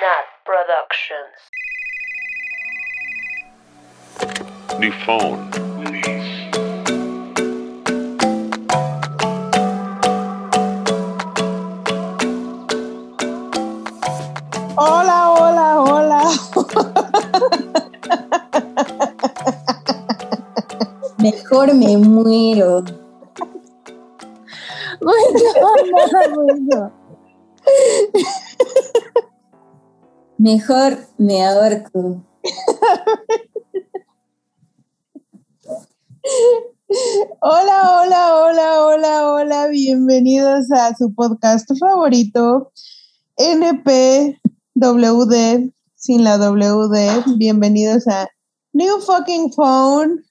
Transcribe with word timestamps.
Nat 0.00 0.24
Productions. 0.44 1.36
New 4.78 4.92
phone. 5.04 5.50
Please. 5.84 6.32
Hola, 14.76 15.18
hola, 15.30 15.80
hola. 15.80 16.22
Mejor 21.18 21.74
me 21.74 21.96
muero. 21.98 22.82
Bueno, 25.00 25.38
nada 25.96 26.28
bueno. 26.34 27.01
Mejor 30.42 30.98
me 31.18 31.40
ahorco. 31.40 32.26
Hola, 37.40 38.00
hola, 38.00 38.34
hola, 38.34 38.84
hola, 38.84 39.32
hola. 39.32 39.68
Bienvenidos 39.68 40.68
a 40.72 40.96
su 40.96 41.14
podcast 41.14 41.70
favorito, 41.78 42.72
NPWD, 43.36 44.34
sin 45.94 46.24
la 46.24 46.38
WD. 46.38 47.36
Bienvenidos 47.36 48.08
a 48.08 48.28
New 48.72 48.98
Fucking 48.98 49.52
Phone. 49.52 50.24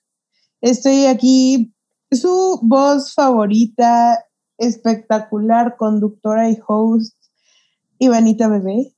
Estoy 0.60 1.06
aquí, 1.06 1.74
su 2.12 2.60
voz 2.64 3.14
favorita, 3.14 4.26
espectacular, 4.58 5.78
conductora 5.78 6.50
y 6.50 6.58
host, 6.68 7.16
Ivanita 7.98 8.50
Bebé, 8.50 8.94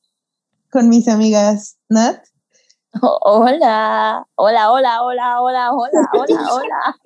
con 0.73 0.89
mis 0.89 1.07
amigas 1.07 1.77
Nat. 1.87 2.25
Hola, 3.01 4.25
hola, 4.35 4.71
hola, 4.71 5.03
hola, 5.03 5.41
hola, 5.41 5.71
hola, 5.71 6.09
hola, 6.13 6.47
hola. 6.51 6.97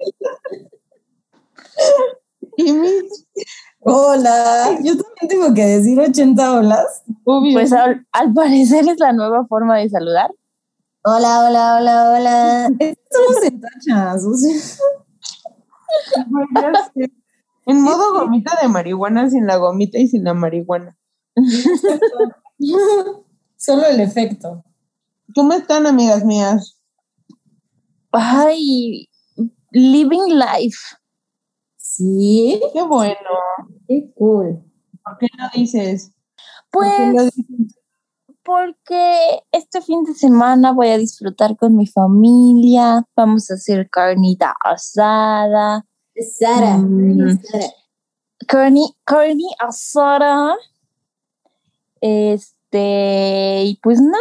Y 2.57 2.71
mis, 2.71 3.27
Hola, 3.81 4.79
yo 4.81 4.93
también 4.97 5.27
tengo 5.27 5.53
que 5.53 5.65
decir 5.65 5.99
80 5.99 6.59
olas. 6.59 7.03
obvio, 7.25 7.53
Pues 7.53 7.71
al, 7.71 8.05
al 8.11 8.33
parecer 8.33 8.87
es 8.87 8.99
la 8.99 9.13
nueva 9.13 9.45
forma 9.47 9.77
de 9.77 9.89
saludar. 9.89 10.31
Hola, 11.03 11.47
hola, 11.47 11.77
hola, 11.77 12.11
hola. 12.11 12.67
Estamos 12.79 13.43
en 13.43 13.61
tachas. 13.61 14.25
o 14.25 14.33
sea, 14.33 14.59
sé. 16.93 17.11
en 17.65 17.81
modo 17.81 18.13
gomita 18.13 18.57
de 18.61 18.67
marihuana, 18.69 19.29
sin 19.29 19.45
la 19.45 19.57
gomita 19.57 19.99
y 19.99 20.07
sin 20.07 20.23
la 20.23 20.33
marihuana. 20.33 20.97
Solo 23.57 23.85
el 23.87 23.99
efecto. 23.99 24.63
¿Cómo 25.35 25.53
están, 25.53 25.85
amigas 25.87 26.23
mías? 26.23 26.79
Ay, 28.11 29.09
living 29.71 30.29
life. 30.35 30.77
Sí, 31.75 32.61
Qué 32.73 32.81
bueno. 32.83 33.15
qué 33.87 34.11
cool. 34.15 34.63
¿Por 35.03 35.17
qué 35.17 35.27
lo 35.37 35.45
dices? 35.53 36.11
¿Por 36.71 36.83
qué 36.85 36.91
Pues 36.97 37.15
lo 37.15 37.23
dices? 37.23 37.45
porque 38.43 39.41
este 39.51 39.81
fin 39.81 40.03
de 40.05 40.13
semana 40.13 40.71
voy 40.71 40.87
a 40.89 40.97
disfrutar 40.97 41.57
con 41.57 41.75
mi 41.75 41.85
familia. 41.87 43.03
Vamos 43.15 43.51
a 43.51 43.55
hacer 43.55 43.89
carnita 43.89 44.55
asada. 44.63 45.85
Sara, 46.39 46.77
Mm. 46.77 47.39
Sara. 47.43 47.65
Carne, 48.47 48.81
carne 49.03 49.43
asada. 49.59 50.55
Este, 51.99 52.56
y 53.65 53.79
pues 53.81 54.01
nada, 54.01 54.17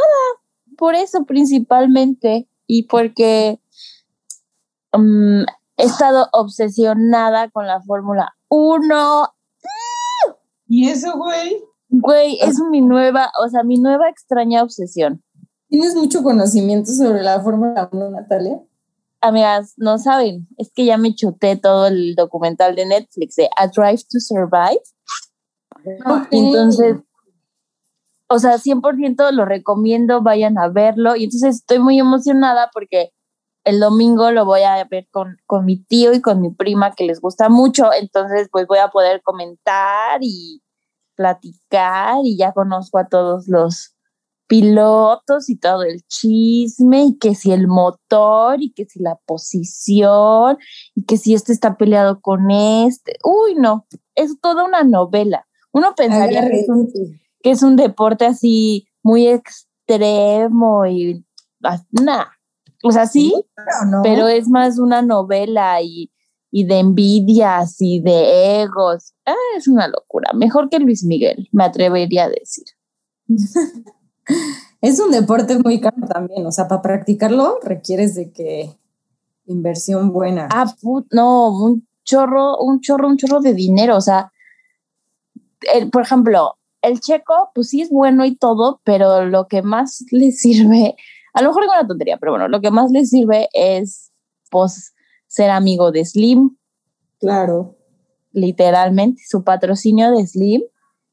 por 0.77 0.95
eso 0.95 1.25
principalmente. 1.25 2.49
Y 2.67 2.85
porque 2.85 3.61
mm, 4.93 5.43
he 5.77 5.85
estado 5.85 6.29
obsesionada 6.33 7.49
con 7.51 7.67
la 7.67 7.81
Fórmula 7.83 8.37
1. 8.49 9.29
¿Y 10.69 10.89
eso, 10.89 11.17
güey? 11.17 11.63
Güey, 11.89 12.39
es 12.41 12.59
mi 12.71 12.81
nueva, 12.81 13.31
o 13.45 13.49
sea, 13.49 13.63
mi 13.63 13.79
nueva 13.79 14.09
extraña 14.09 14.63
obsesión. 14.63 15.23
¿Tienes 15.69 15.95
mucho 15.95 16.23
conocimiento 16.23 16.93
sobre 16.93 17.23
la 17.23 17.41
Fórmula 17.41 17.89
1, 17.93 18.11
Natalia? 18.11 18.61
Amigas, 19.21 19.75
no 19.77 19.99
saben, 19.99 20.47
es 20.59 20.71
que 20.73 20.85
ya 20.85 20.99
me 20.99 21.15
chuté 21.15 21.57
todo 21.57 21.87
el 21.87 22.15
documental 22.15 22.77
de 22.77 22.87
Netflix 22.87 23.37
de 23.37 23.49
A 23.57 23.67
Drive 23.69 24.03
to 24.11 24.21
Survive. 24.21 24.83
Entonces, 26.31 26.97
o 28.29 28.39
sea, 28.39 28.59
100% 28.59 29.31
lo 29.33 29.45
recomiendo, 29.45 30.23
vayan 30.23 30.59
a 30.59 30.69
verlo. 30.69 31.17
Y 31.17 31.25
entonces 31.25 31.57
estoy 31.57 31.79
muy 31.79 31.99
emocionada 31.99 32.71
porque 32.73 33.13
el 33.65 33.81
domingo 33.81 34.31
lo 34.31 34.45
voy 34.45 34.63
a 34.63 34.83
ver 34.85 35.09
con, 35.11 35.39
con 35.47 35.65
mi 35.65 35.83
tío 35.83 36.13
y 36.13 36.21
con 36.21 36.41
mi 36.41 36.51
prima 36.51 36.93
que 36.93 37.05
les 37.05 37.21
gusta 37.21 37.49
mucho. 37.49 37.93
Entonces, 37.93 38.49
pues 38.51 38.67
voy 38.67 38.79
a 38.79 38.89
poder 38.89 39.23
comentar 39.23 40.19
y 40.23 40.63
platicar 41.17 42.19
y 42.25 42.37
ya 42.37 42.53
conozco 42.53 42.99
a 42.99 43.09
todos 43.09 43.49
los 43.49 43.97
pilotos 44.47 45.49
y 45.49 45.59
todo 45.59 45.83
el 45.83 46.03
chisme 46.07 47.07
y 47.07 47.19
que 47.19 47.35
si 47.35 47.51
el 47.51 47.67
motor 47.67 48.63
y 48.63 48.73
que 48.73 48.85
si 48.85 49.01
la 49.01 49.17
posición 49.27 50.59
y 50.95 51.05
que 51.05 51.17
si 51.17 51.35
este 51.35 51.53
está 51.53 51.77
peleado 51.77 52.21
con 52.21 52.51
este. 52.51 53.17
Uy, 53.25 53.55
no, 53.57 53.87
es 54.15 54.41
toda 54.41 54.65
una 54.65 54.85
novela. 54.85 55.47
Uno 55.73 55.95
pensaría 55.97 56.49
que 56.49 56.61
es 56.61 56.69
un, 56.69 56.89
que 57.47 57.53
es 57.53 57.63
un 57.63 57.77
deporte 57.77 58.27
así 58.27 58.89
muy 59.05 59.29
extremo 59.29 60.85
y 60.85 61.25
nah. 61.93 62.25
O 62.83 62.91
sea, 62.91 63.07
sí, 63.07 63.33
pero 64.03 64.27
es 64.27 64.49
más 64.49 64.81
una 64.81 65.01
novela 65.01 65.81
y, 65.81 66.11
y 66.51 66.65
de 66.65 66.81
envidias 66.81 67.77
y 67.79 68.01
de 68.01 68.63
egos. 68.63 69.15
Ah, 69.25 69.37
es 69.57 69.69
una 69.69 69.87
locura. 69.87 70.33
Mejor 70.35 70.69
que 70.69 70.81
Luis 70.81 71.05
Miguel, 71.05 71.49
me 71.53 71.63
atrevería 71.63 72.25
a 72.25 72.31
decir. 72.31 72.65
es 74.81 74.99
un 74.99 75.13
deporte 75.13 75.57
muy 75.61 75.81
caro 75.81 76.05
también. 76.09 76.45
O 76.47 76.51
sea, 76.51 76.67
para 76.67 76.83
practicarlo 76.83 77.61
requieres 77.63 78.17
de 78.17 78.33
que 78.33 78.77
inversión 79.45 80.13
buena. 80.13 80.49
Ah, 80.51 80.75
no, 81.13 81.51
un 81.51 81.87
chorro, 82.03 82.59
un 82.59 82.81
chorro, 82.81 83.07
un 83.07 83.17
chorro 83.17 83.39
de 83.41 83.55
dinero. 83.55 83.97
O 83.97 84.01
sea, 84.01 84.33
el, 85.73 85.91
por 85.91 86.03
ejemplo, 86.03 86.56
el 86.87 87.01
checo, 87.01 87.51
pues 87.55 87.69
sí 87.71 87.83
es 87.83 87.91
bueno 87.91 88.25
y 88.25 88.37
todo, 88.37 88.81
pero 88.85 89.25
lo 89.25 89.49
que 89.49 89.63
más 89.63 90.05
le 90.11 90.31
sirve, 90.33 90.97
a 91.35 91.43
lo 91.43 91.49
mejor 91.49 91.65
es 91.65 91.71
una 91.71 91.87
tontería, 91.87 92.17
pero 92.19 92.33
bueno, 92.33 92.49
lo 92.49 92.61
que 92.61 92.71
más 92.71 92.91
le 92.91 93.05
sirve 93.05 93.49
es, 93.53 94.13
pues, 94.51 94.95
ser 95.27 95.51
amigo 95.51 95.91
de 95.93 96.05
Slim, 96.05 96.57
Claro. 97.19 97.77
literalmente. 98.33 99.23
Su 99.29 99.43
patrocinio 99.43 100.11
de 100.13 100.27
Slim 100.27 100.63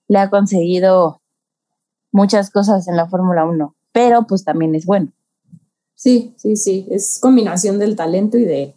le 0.08 0.20
ha 0.20 0.30
conseguido 0.30 1.22
muchas 2.12 2.52
cosas 2.52 2.88
en 2.88 2.96
la 2.96 3.08
Fórmula 3.08 3.46
1, 3.46 3.76
pero 3.92 4.28
pues 4.28 4.44
también 4.44 4.76
es 4.76 4.86
bueno. 4.86 5.12
Sí, 5.96 6.34
sí, 6.38 6.56
sí. 6.58 6.86
Es 6.92 7.20
combinación 7.22 7.80
del 7.80 7.96
talento 7.96 8.38
y 8.38 8.46
de, 8.46 8.76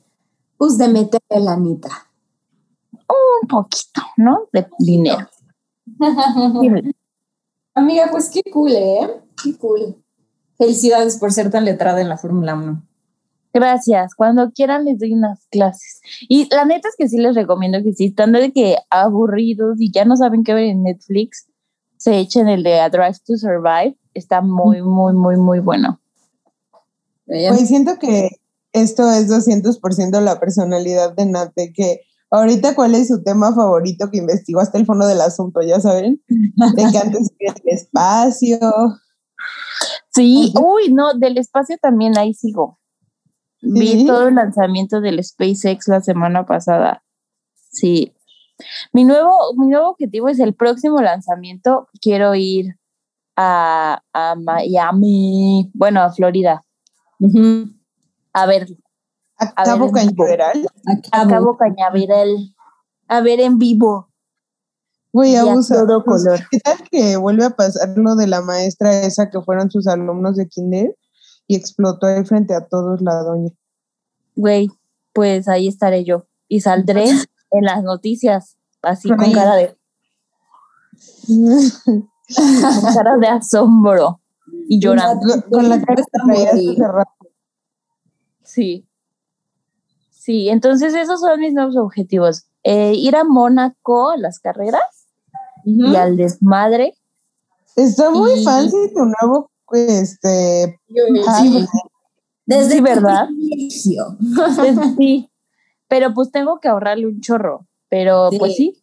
pues, 0.56 0.78
de 0.78 0.88
meterle 0.88 1.40
la 1.40 1.54
anita. 1.54 1.90
Un 3.42 3.48
poquito, 3.48 4.00
¿no? 4.16 4.48
De 4.52 4.66
dinero. 4.78 5.28
Amiga, 7.74 8.08
pues 8.10 8.30
qué 8.30 8.42
cool, 8.50 8.72
¿eh? 8.72 9.22
Qué 9.42 9.56
cool. 9.58 10.02
Felicidades 10.56 11.18
por 11.18 11.32
ser 11.32 11.50
tan 11.50 11.64
letrada 11.64 12.00
en 12.00 12.08
la 12.08 12.16
Fórmula 12.16 12.54
1. 12.54 12.82
Gracias. 13.52 14.14
Cuando 14.14 14.50
quieran 14.52 14.84
les 14.84 14.98
doy 14.98 15.12
unas 15.14 15.46
clases. 15.50 16.00
Y 16.28 16.48
la 16.54 16.64
neta 16.64 16.88
es 16.88 16.94
que 16.96 17.08
sí 17.08 17.18
les 17.18 17.34
recomiendo 17.34 17.82
que 17.82 17.92
si 17.92 18.06
están 18.06 18.32
de 18.32 18.52
que 18.52 18.76
aburridos 18.90 19.80
y 19.80 19.90
ya 19.90 20.04
no 20.04 20.16
saben 20.16 20.44
qué 20.44 20.54
ver 20.54 20.64
en 20.64 20.82
Netflix, 20.82 21.46
se 21.96 22.18
echen 22.18 22.48
el 22.48 22.62
de 22.62 22.80
A 22.80 22.90
Drive 22.90 23.18
to 23.26 23.36
Survive. 23.36 23.96
Está 24.14 24.40
muy, 24.42 24.82
muy, 24.82 25.14
muy, 25.14 25.36
muy 25.36 25.60
bueno. 25.60 26.00
Pues 27.26 27.68
siento 27.68 27.98
que 27.98 28.28
esto 28.72 29.10
es 29.10 29.28
200% 29.28 30.20
la 30.20 30.38
personalidad 30.38 31.14
de 31.14 31.26
Nat, 31.26 31.52
de 31.56 31.72
que 31.72 32.02
ahorita 32.30 32.74
cuál 32.74 32.94
es 32.94 33.08
su 33.08 33.22
tema 33.22 33.54
favorito 33.54 34.10
que 34.10 34.18
investigó 34.18 34.60
hasta 34.60 34.78
el 34.78 34.86
fondo 34.86 35.06
del 35.06 35.20
asunto, 35.20 35.60
ya 35.62 35.80
saben, 35.80 36.22
de 36.28 36.90
que 36.90 36.98
antes 36.98 37.30
el 37.38 37.54
espacio. 37.66 38.58
Sí, 40.10 40.52
uy, 40.60 40.92
no, 40.92 41.14
del 41.14 41.38
espacio 41.38 41.76
también 41.80 42.16
ahí 42.16 42.34
sigo. 42.34 42.78
Vi 43.60 44.06
todo 44.06 44.28
el 44.28 44.34
lanzamiento 44.34 45.00
del 45.00 45.22
SpaceX 45.22 45.88
la 45.88 46.00
semana 46.00 46.46
pasada. 46.46 47.02
Sí. 47.70 48.12
Mi 48.92 49.04
nuevo, 49.04 49.32
mi 49.56 49.68
nuevo 49.68 49.90
objetivo 49.90 50.28
es 50.28 50.38
el 50.38 50.54
próximo 50.54 51.00
lanzamiento. 51.00 51.88
Quiero 52.00 52.34
ir 52.34 52.76
a, 53.36 54.00
a 54.12 54.34
Miami, 54.36 55.70
bueno, 55.74 56.00
a 56.00 56.12
Florida, 56.12 56.64
a 58.32 58.46
ver, 58.46 58.66
A 59.38 59.52
A 59.56 59.64
Cabo 59.64 59.90
ver. 59.92 60.06
Cañaveral. 60.06 60.66
a 61.12 61.28
Cabo 61.28 61.56
Cañaveral, 61.56 62.54
a 63.08 63.20
ver 63.20 63.40
en 63.40 63.58
vivo. 63.58 64.08
Voy 65.12 65.34
a 65.34 65.46
usar 65.46 65.86
todo 65.86 66.04
color. 66.04 66.40
¿Qué 66.50 66.58
tal 66.60 66.76
que 66.90 67.16
vuelve 67.16 67.44
a 67.44 67.50
pasar 67.50 67.88
lo 67.96 68.16
de 68.16 68.26
la 68.26 68.42
maestra 68.42 69.00
esa 69.02 69.30
que 69.30 69.40
fueron 69.40 69.70
sus 69.70 69.86
alumnos 69.86 70.36
de 70.36 70.46
kinder 70.46 70.94
y 71.46 71.56
explotó 71.56 72.06
ahí 72.06 72.22
frente 72.24 72.54
a 72.54 72.66
todos 72.66 73.00
la 73.00 73.22
doña? 73.22 73.50
Güey, 74.34 74.68
pues 75.14 75.48
ahí 75.48 75.68
estaré 75.68 76.04
yo 76.04 76.26
y 76.48 76.60
saldré 76.60 77.04
en 77.50 77.64
las 77.64 77.82
noticias 77.82 78.56
así 78.82 79.08
con 79.08 79.32
cara 79.32 79.56
de 79.56 79.76
con 81.26 82.94
cara 82.94 83.16
de 83.16 83.28
asombro 83.28 84.20
y 84.68 84.80
llorando. 84.80 85.42
con, 85.50 85.68
la 85.68 85.80
cara 85.80 86.02
rato. 86.92 87.10
Sí. 88.42 88.85
Sí, 90.26 90.48
entonces 90.48 90.92
esos 90.92 91.20
son 91.20 91.38
mis 91.38 91.54
nuevos 91.54 91.76
objetivos. 91.76 92.46
Eh, 92.64 92.94
ir 92.96 93.14
a 93.14 93.22
Mónaco 93.22 94.10
a 94.10 94.16
las 94.16 94.40
carreras 94.40 95.06
y 95.64 95.94
al 95.94 96.16
desmadre. 96.16 96.94
Está 97.76 98.10
muy 98.10 98.32
Y- 98.40 98.42
fancy 98.44 98.76
tu 98.92 99.04
nuevo, 99.04 99.52
este, 99.70 100.80
Sí, 101.40 101.64
Desde 102.44 102.72
Sí, 102.72 102.80
¿verdad? 102.80 103.26
privilegio. 103.38 104.16
Pues, 104.56 104.76
sí, 104.98 105.30
pero 105.86 106.12
pues 106.12 106.32
tengo 106.32 106.58
que 106.58 106.66
ahorrarle 106.66 107.06
un 107.06 107.20
chorro. 107.20 107.64
Pero 107.88 108.30
Sí. 108.32 108.38
pues 108.40 108.56
sí, 108.56 108.82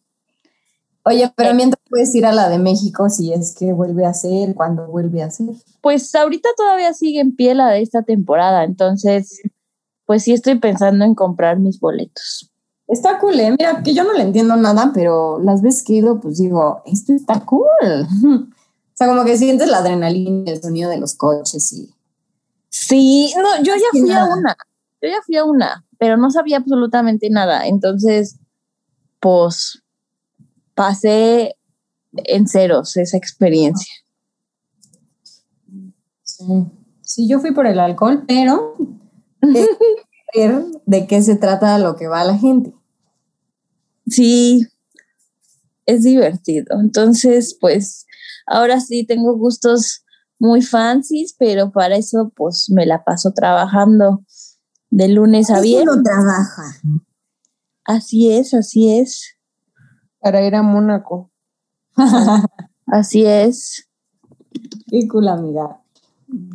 Oye, 1.06 1.30
pero 1.36 1.52
mientras 1.52 1.82
puedes 1.90 2.14
ir 2.14 2.24
a 2.24 2.32
la 2.32 2.48
de 2.48 2.58
México 2.58 3.10
si 3.10 3.30
es 3.34 3.54
que 3.54 3.74
vuelve 3.74 4.06
a 4.06 4.14
ser, 4.14 4.54
cuando 4.54 4.86
vuelve 4.86 5.22
a 5.22 5.30
ser. 5.30 5.50
pues 5.82 6.14
ahorita 6.14 6.48
todavía 6.56 6.94
sigue 6.94 7.20
en 7.20 7.36
pie 7.36 7.54
la 7.54 7.68
de 7.68 7.82
esta 7.82 8.00
temporada, 8.02 8.64
entonces 8.64 9.42
pues 10.06 10.24
sí 10.24 10.32
estoy 10.32 10.58
pensando 10.58 11.04
en 11.04 11.14
comprar 11.14 11.58
mis 11.58 11.80
boletos. 11.80 12.50
Está 12.86 13.18
cool, 13.18 13.40
¿eh? 13.40 13.54
Mira, 13.58 13.82
que 13.82 13.94
yo 13.94 14.04
no 14.04 14.12
le 14.12 14.22
entiendo 14.22 14.56
nada, 14.56 14.90
pero 14.92 15.40
las 15.40 15.62
veces 15.62 15.82
que 15.82 15.94
he 15.94 15.96
ido, 15.96 16.20
pues 16.20 16.38
digo, 16.38 16.82
esto 16.86 17.12
está 17.12 17.40
cool. 17.40 17.68
O 18.94 18.96
sea, 18.96 19.08
como 19.08 19.24
que 19.24 19.36
sientes 19.36 19.68
la 19.68 19.78
adrenalina, 19.78 20.52
el 20.52 20.62
sonido 20.62 20.88
de 20.88 20.98
los 20.98 21.16
coches 21.16 21.72
y... 21.72 21.92
Sí, 22.68 23.34
no, 23.36 23.60
yo 23.60 23.74
ya 23.74 23.88
fui 23.90 24.12
a 24.12 24.24
una, 24.24 24.56
yo 25.02 25.08
ya 25.08 25.20
fui 25.26 25.36
a 25.36 25.44
una, 25.44 25.84
pero 25.98 26.16
no 26.16 26.30
sabía 26.30 26.58
absolutamente 26.58 27.28
nada, 27.28 27.66
entonces 27.66 28.38
pues 29.18 29.82
pasé 30.74 31.56
en 32.12 32.46
ceros 32.46 32.96
esa 32.96 33.16
experiencia. 33.16 33.92
Sí. 36.22 36.44
Sí, 37.00 37.28
yo 37.28 37.40
fui 37.40 37.52
por 37.52 37.66
el 37.66 37.80
alcohol, 37.80 38.24
pero 38.28 38.76
es 39.54 39.68
ver 40.34 40.64
de 40.86 41.06
qué 41.06 41.22
se 41.22 41.36
trata 41.36 41.78
lo 41.78 41.96
que 41.96 42.08
va 42.08 42.24
la 42.24 42.36
gente. 42.36 42.74
Sí, 44.06 44.66
es 45.86 46.02
divertido. 46.02 46.80
Entonces, 46.80 47.56
pues 47.60 48.06
ahora 48.46 48.80
sí 48.80 49.04
tengo 49.04 49.36
gustos 49.36 50.04
muy 50.38 50.62
fancies, 50.62 51.34
pero 51.38 51.72
para 51.72 51.96
eso 51.96 52.32
pues 52.34 52.70
me 52.70 52.86
la 52.86 53.04
paso 53.04 53.32
trabajando 53.32 54.24
de 54.90 55.08
lunes 55.08 55.50
a 55.50 55.60
viernes. 55.60 56.02
trabaja. 56.04 56.80
Así 57.84 58.32
es, 58.32 58.54
así 58.54 58.98
es, 58.98 59.36
para 60.20 60.46
ir 60.46 60.54
a 60.54 60.62
Mónaco. 60.62 61.30
así 62.86 63.24
es. 63.26 63.88
Qué 64.88 65.06
cool, 65.08 65.28
amiga. 65.28 65.80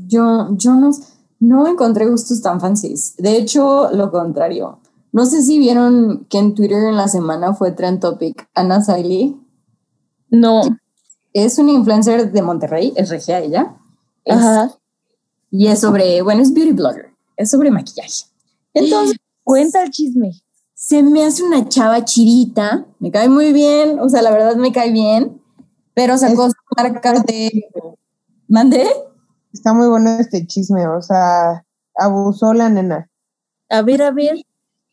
Yo, 0.08 0.56
yo 0.58 0.74
no, 0.76 0.92
no 1.40 1.68
encontré 1.68 2.08
gustos 2.10 2.42
tan 2.42 2.60
fancies. 2.60 3.16
De 3.18 3.38
hecho, 3.38 3.90
lo 3.94 4.12
contrario. 4.12 4.80
No 5.12 5.26
sé 5.26 5.42
si 5.42 5.58
vieron 5.60 6.26
que 6.30 6.38
en 6.38 6.54
Twitter 6.54 6.84
en 6.84 6.96
la 6.98 7.08
semana 7.08 7.54
fue 7.54 7.72
trend 7.72 8.00
topic 8.00 8.48
Ana 8.54 8.82
Siley. 8.82 9.36
No, 10.30 10.62
Es 11.34 11.58
una 11.60 11.72
influencer 11.72 12.32
de 12.32 12.42
Monterrey, 12.42 12.94
es 12.96 13.10
regia 13.10 13.40
ella. 13.40 13.76
Es- 14.26 14.36
ajá. 14.36 14.76
Y 15.52 15.68
es 15.68 15.80
sobre, 15.80 16.22
bueno, 16.22 16.42
es 16.44 16.54
beauty 16.54 16.74
blogger, 16.74 17.12
es 17.38 17.50
sobre 17.50 17.72
maquillaje. 17.72 18.26
Entonces, 18.74 19.18
Cuenta 19.44 19.82
el 19.82 19.90
chisme. 19.90 20.32
se 20.76 21.02
me 21.02 21.24
hace 21.24 21.42
una 21.44 21.68
chava 21.68 22.06
chirita, 22.06 22.86
me 23.00 23.10
cae 23.12 23.30
muy 23.30 23.52
bien, 23.52 24.00
o 24.00 24.10
sea, 24.10 24.22
la 24.22 24.30
verdad 24.32 24.56
me 24.58 24.72
cae 24.72 24.92
bien, 24.92 25.42
pero 25.96 26.18
sacó 26.20 26.46
Es- 26.48 26.52
su 26.54 26.84
marca 26.84 27.14
de... 27.22 27.64
¿Mandé? 28.48 28.88
Está 29.54 29.74
muy 29.74 29.88
bueno 29.88 30.12
este 30.20 30.46
chisme, 30.46 30.88
o 30.88 31.02
sea, 31.02 31.66
abusó 31.96 32.54
la 32.54 32.70
nena. 32.70 33.10
A 33.70 33.82
ver, 33.82 34.02
a 34.02 34.12
ver. 34.12 34.38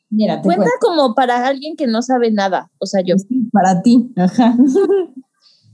Mira, 0.08 0.36
te 0.36 0.42
Cuenta 0.44 0.64
cuento. 0.64 0.78
como 0.80 1.14
para 1.14 1.46
alguien 1.46 1.76
que 1.76 1.86
no 1.86 2.00
sabe 2.02 2.30
nada. 2.30 2.70
O 2.78 2.86
sea, 2.86 3.02
yo. 3.04 3.16
Sí, 3.18 3.48
para 3.52 3.82
ti. 3.82 4.12
Ajá. 4.16 4.56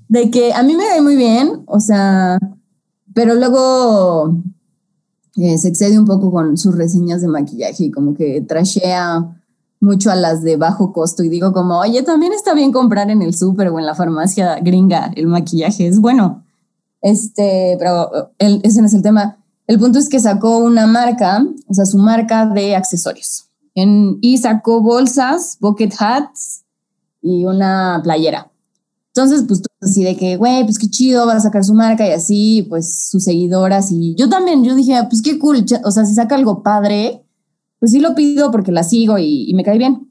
De 0.08 0.31
que 0.31 0.52
a 0.52 0.62
mí 0.62 0.75
me 0.75 0.84
cae 0.84 1.00
muy 1.00 1.17
bien, 1.17 1.62
o 1.67 1.81
sea, 1.81 2.38
pero 3.14 3.34
luego 3.34 4.37
eh, 5.37 5.56
se 5.58 5.69
excede 5.69 5.99
un 5.99 6.05
poco 6.05 6.31
con 6.31 6.56
sus 6.58 6.76
reseñas 6.76 7.23
de 7.23 7.29
maquillaje 7.29 7.84
y 7.84 7.90
como 7.90 8.14
que 8.14 8.43
trashea 8.43 9.38
mucho 9.81 10.11
a 10.11 10.14
las 10.14 10.43
de 10.43 10.56
bajo 10.56 10.93
costo 10.93 11.25
y 11.25 11.29
digo 11.29 11.52
como, 11.52 11.79
oye, 11.79 12.02
también 12.02 12.32
está 12.32 12.55
bien 12.55 12.73
comprar 12.73 13.11
en 13.11 13.23
el 13.23 13.34
súper 13.34 13.69
o 13.69 13.79
en 13.79 13.87
la 13.87 13.94
farmacia 13.94 14.61
gringa 14.61 15.11
el 15.17 15.26
maquillaje, 15.26 15.87
es 15.87 15.99
bueno. 16.00 16.44
Este, 17.02 17.76
pero 17.78 18.32
el- 18.38 18.60
ese 18.62 18.81
no 18.81 18.87
es 18.87 18.94
el 18.94 19.02
tema. 19.02 19.38
El 19.66 19.78
punto 19.78 19.99
es 19.99 20.08
que 20.08 20.20
sacó 20.20 20.58
una 20.58 20.87
marca, 20.87 21.44
o 21.69 21.75
sea, 21.75 21.84
su 21.84 21.99
marca 21.99 22.46
de 22.46 22.75
accesorios. 22.76 23.46
En- 23.75 24.19
y 24.20 24.38
sacó 24.38 24.81
bolsas, 24.82 25.56
bucket 25.60 25.94
hats 25.99 26.64
y 27.20 27.44
una 27.44 28.00
playera. 28.02 28.50
Entonces, 29.14 29.44
pues 29.46 29.60
tú 29.62 29.69
así 29.81 30.02
de 30.04 30.16
que, 30.16 30.37
güey, 30.37 30.64
pues 30.64 30.78
qué 30.78 30.88
chido, 30.88 31.26
va 31.26 31.34
a 31.34 31.40
sacar 31.40 31.64
su 31.64 31.75
marca 31.75 32.06
y 32.06 32.12
así, 32.12 32.62
pues 32.69 33.08
sus 33.10 33.25
seguidoras. 33.25 33.90
Y 33.90 34.14
yo 34.14 34.28
también, 34.28 34.64
yo 34.64 34.75
dije, 34.75 34.94
pues 35.10 35.20
qué 35.22 35.38
cool, 35.38 35.64
o 35.84 35.90
sea, 35.90 36.06
si 36.06 36.14
saca 36.14 36.34
algo 36.34 36.62
padre, 36.62 37.22
pues 37.78 37.93
sí 37.93 37.98
lo 38.00 38.14
pido 38.14 38.50
porque 38.50 38.72
la 38.72 38.84
sigo 38.84 39.19
y, 39.19 39.50
y 39.50 39.55
me 39.55 39.64
cae 39.64 39.76
bien. 39.76 40.08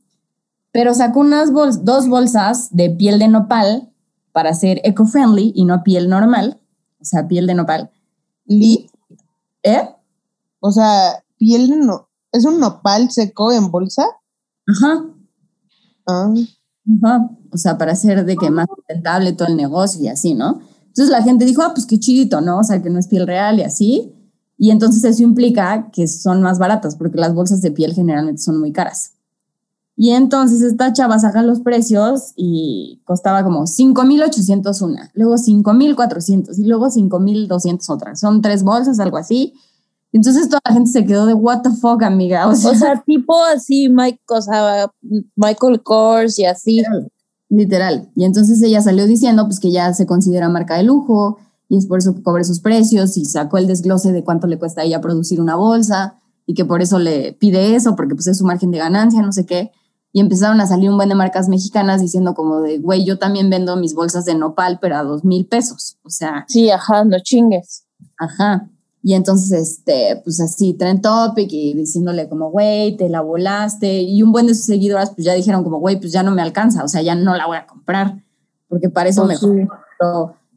Pero 0.71 0.93
sacó 0.93 1.21
unas 1.21 1.51
bols- 1.51 1.81
dos 1.83 2.07
bolsas 2.07 2.69
de 2.71 2.89
piel 2.91 3.17
de 3.19 3.27
nopal 3.27 3.89
para 4.33 4.53
ser 4.53 4.79
eco-friendly 4.83 5.51
y 5.55 5.65
no 5.65 5.83
piel 5.83 6.07
normal, 6.07 6.60
o 7.01 7.05
sea, 7.05 7.27
piel 7.27 7.47
de 7.47 7.55
nopal. 7.55 7.91
Li- 8.45 8.89
¿Eh? 9.63 9.89
o 10.59 10.71
sea, 10.71 11.23
piel 11.37 11.67
de 11.69 11.75
no, 11.77 12.09
es 12.31 12.45
un 12.45 12.59
nopal 12.59 13.09
seco 13.11 13.51
en 13.51 13.71
bolsa. 13.71 14.05
Ajá. 14.67 15.05
Ah, 16.07 16.33
Ajá. 17.03 17.29
O 17.53 17.57
sea, 17.57 17.77
para 17.77 17.91
hacer 17.93 18.25
de 18.25 18.35
que 18.37 18.49
más 18.49 18.67
rentable 18.87 19.33
todo 19.33 19.47
el 19.49 19.57
negocio 19.57 20.01
y 20.01 20.07
así, 20.07 20.33
¿no? 20.33 20.61
Entonces 20.87 21.09
la 21.09 21.21
gente 21.23 21.45
dijo, 21.45 21.61
ah, 21.61 21.71
pues 21.73 21.85
qué 21.85 21.99
chidito, 21.99 22.41
¿no? 22.41 22.59
O 22.59 22.63
sea, 22.63 22.81
que 22.81 22.89
no 22.89 22.99
es 22.99 23.07
piel 23.07 23.27
real 23.27 23.59
y 23.59 23.63
así. 23.63 24.13
Y 24.57 24.71
entonces 24.71 25.03
eso 25.03 25.23
implica 25.23 25.89
que 25.91 26.07
son 26.07 26.41
más 26.41 26.59
baratas, 26.59 26.95
porque 26.95 27.17
las 27.17 27.33
bolsas 27.33 27.61
de 27.61 27.71
piel 27.71 27.93
generalmente 27.93 28.41
son 28.41 28.59
muy 28.59 28.71
caras. 28.71 29.13
Y 30.03 30.13
entonces 30.13 30.63
esta 30.63 30.91
chava 30.93 31.19
saca 31.19 31.43
los 31.43 31.59
precios 31.59 32.33
y 32.35 32.99
costaba 33.03 33.43
como 33.43 33.67
5,800 33.67 34.81
una, 34.81 35.11
luego 35.13 35.37
5,400 35.37 36.57
y 36.57 36.63
luego 36.63 36.89
5,200 36.89 37.87
otras. 37.87 38.19
Son 38.19 38.41
tres 38.41 38.63
bolsas, 38.63 38.99
algo 38.99 39.17
así. 39.17 39.53
Entonces 40.11 40.49
toda 40.49 40.59
la 40.65 40.73
gente 40.73 40.89
se 40.89 41.05
quedó 41.05 41.27
de, 41.27 41.35
what 41.35 41.61
the 41.61 41.69
fuck, 41.69 42.01
amiga. 42.01 42.47
O 42.47 42.55
sea, 42.55 42.71
O 42.71 42.73
sea, 42.73 43.03
tipo 43.05 43.43
así, 43.43 43.89
Mike, 43.89 44.21
o 44.31 44.41
sea, 44.41 44.91
Michael 45.35 45.83
Kors 45.83 46.39
y 46.39 46.45
así. 46.45 46.81
Literal. 47.49 48.09
Y 48.15 48.23
entonces 48.23 48.59
ella 48.63 48.81
salió 48.81 49.05
diciendo 49.05 49.45
pues 49.45 49.59
que 49.59 49.71
ya 49.71 49.93
se 49.93 50.07
considera 50.07 50.49
marca 50.49 50.77
de 50.77 50.83
lujo 50.83 51.37
y 51.69 51.77
es 51.77 51.85
por 51.85 51.99
eso 51.99 52.15
que 52.15 52.23
cobre 52.23 52.43
sus 52.43 52.59
precios 52.59 53.17
y 53.17 53.25
sacó 53.25 53.59
el 53.59 53.67
desglose 53.67 54.11
de 54.11 54.23
cuánto 54.23 54.47
le 54.47 54.57
cuesta 54.57 54.81
a 54.81 54.83
ella 54.83 54.99
producir 54.99 55.39
una 55.39 55.57
bolsa 55.57 56.15
y 56.47 56.55
que 56.55 56.65
por 56.65 56.81
eso 56.81 56.97
le 56.97 57.33
pide 57.33 57.75
eso, 57.75 57.95
porque 57.95 58.15
pues 58.15 58.25
es 58.25 58.39
su 58.39 58.45
margen 58.45 58.71
de 58.71 58.79
ganancia, 58.79 59.21
no 59.21 59.31
sé 59.31 59.45
qué. 59.45 59.69
Y 60.13 60.19
empezaron 60.19 60.59
a 60.59 60.67
salir 60.67 60.89
un 60.89 60.97
buen 60.97 61.09
de 61.09 61.15
marcas 61.15 61.47
mexicanas 61.47 62.01
diciendo 62.01 62.33
como 62.33 62.61
de, 62.61 62.79
güey, 62.79 63.05
yo 63.05 63.17
también 63.17 63.49
vendo 63.49 63.77
mis 63.77 63.93
bolsas 63.93 64.25
de 64.25 64.35
nopal, 64.35 64.79
pero 64.81 64.97
a 64.97 65.03
dos 65.03 65.23
mil 65.23 65.45
pesos. 65.45 65.97
O 66.03 66.09
sea, 66.09 66.45
Sí, 66.47 66.69
ajá, 66.69 67.05
no 67.05 67.17
chingues. 67.19 67.85
Ajá. 68.17 68.67
Y 69.03 69.13
entonces, 69.13 69.51
este, 69.51 70.21
pues 70.23 70.39
así, 70.41 70.73
Trend 70.73 71.01
Topic 71.01 71.47
y 71.51 71.73
diciéndole 71.73 72.29
como, 72.29 72.51
güey, 72.51 72.97
te 72.97 73.09
la 73.09 73.21
volaste. 73.21 74.01
Y 74.01 74.21
un 74.21 74.31
buen 74.31 74.47
de 74.47 74.53
sus 74.53 74.65
seguidoras, 74.65 75.11
pues 75.11 75.25
ya 75.25 75.33
dijeron 75.33 75.63
como, 75.63 75.79
güey, 75.79 75.99
pues 75.99 76.11
ya 76.11 76.23
no 76.23 76.31
me 76.31 76.41
alcanza, 76.41 76.83
o 76.83 76.87
sea, 76.87 77.01
ya 77.01 77.15
no 77.15 77.35
la 77.35 77.47
voy 77.47 77.57
a 77.57 77.65
comprar. 77.65 78.21
Porque 78.67 78.89
para 78.89 79.09
eso 79.09 79.25
Pues 79.25 79.41
mejor, 79.41 79.57
sí. 79.57 79.67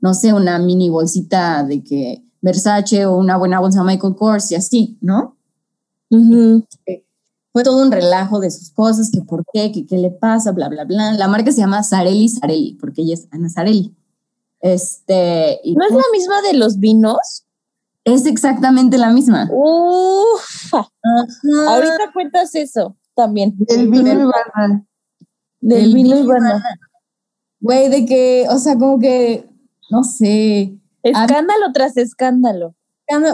no 0.01 0.15
sé, 0.15 0.33
una 0.35 0.59
mini 0.59 0.91
bolsita 0.91 1.63
de 1.65 1.83
que 1.83 2.23
Versace 2.43 3.07
o 3.07 3.17
una 3.17 3.39
buena 3.39 3.61
bolsa 3.61 3.83
Michael 3.83 4.15
Kors 4.17 4.51
y 4.53 4.57
así, 4.57 4.99
¿no? 5.01 5.37
Ujú. 6.11 6.65
Fue 7.55 7.63
todo 7.63 7.81
un 7.81 7.93
relajo 7.93 8.41
de 8.41 8.51
sus 8.51 8.71
cosas, 8.71 9.11
que 9.11 9.23
por 9.23 9.45
qué, 9.53 9.73
que 9.73 9.87
qué 9.87 9.97
le 9.97 10.11
pasa, 10.11 10.51
bla, 10.51 10.69
bla, 10.69 10.85
bla. 10.85 11.13
La 11.13 11.29
marca 11.29 11.53
se 11.53 11.61
llama 11.61 11.83
Sarelli 11.85 12.29
Sarelli, 12.29 12.77
porque 12.81 13.03
ella 13.03 13.15
es 13.15 13.29
Ana 13.31 13.49
Sarelli. 13.49 13.95
Este, 14.61 15.61
y 15.63 15.77
¿No 15.77 15.85
es 15.85 15.93
la 15.93 16.03
misma 16.13 16.43
de 16.43 16.55
los 16.55 16.79
vinos? 16.81 17.45
es 18.05 18.27
exactamente 18.27 18.99
la 18.99 19.11
misma. 19.11 19.49
Uf, 19.51 20.75
Ajá. 20.75 20.91
ahorita 21.69 22.13
cuentas 22.13 22.55
eso 22.55 22.97
también. 23.15 23.57
el 23.69 23.89
vino 23.89 24.13
Ibarra. 24.13 24.85
Del 25.61 25.85
El 25.85 25.95
vino 25.95 26.17
Ivana. 26.17 26.63
Güey, 27.61 27.89
de 27.89 28.05
que, 28.05 28.47
o 28.51 28.59
sea, 28.59 28.75
como 28.77 28.99
que, 28.99 29.49
no 29.91 30.05
sé. 30.05 30.77
Escándalo 31.03 31.73
tras 31.73 31.97
escándalo. 31.97 32.75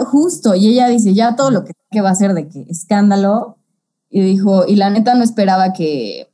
Justo, 0.05 0.55
y 0.55 0.67
ella 0.67 0.87
dice, 0.87 1.13
ya 1.13 1.35
todo 1.35 1.49
lo 1.49 1.63
que, 1.63 1.73
que 1.89 2.01
va 2.01 2.11
a 2.11 2.15
ser 2.15 2.33
de 2.33 2.47
que 2.47 2.65
escándalo, 2.69 3.57
y 4.11 4.21
dijo, 4.21 4.65
y 4.67 4.75
la 4.75 4.89
neta 4.89 5.15
no 5.15 5.23
esperaba 5.23 5.73
que, 5.73 6.29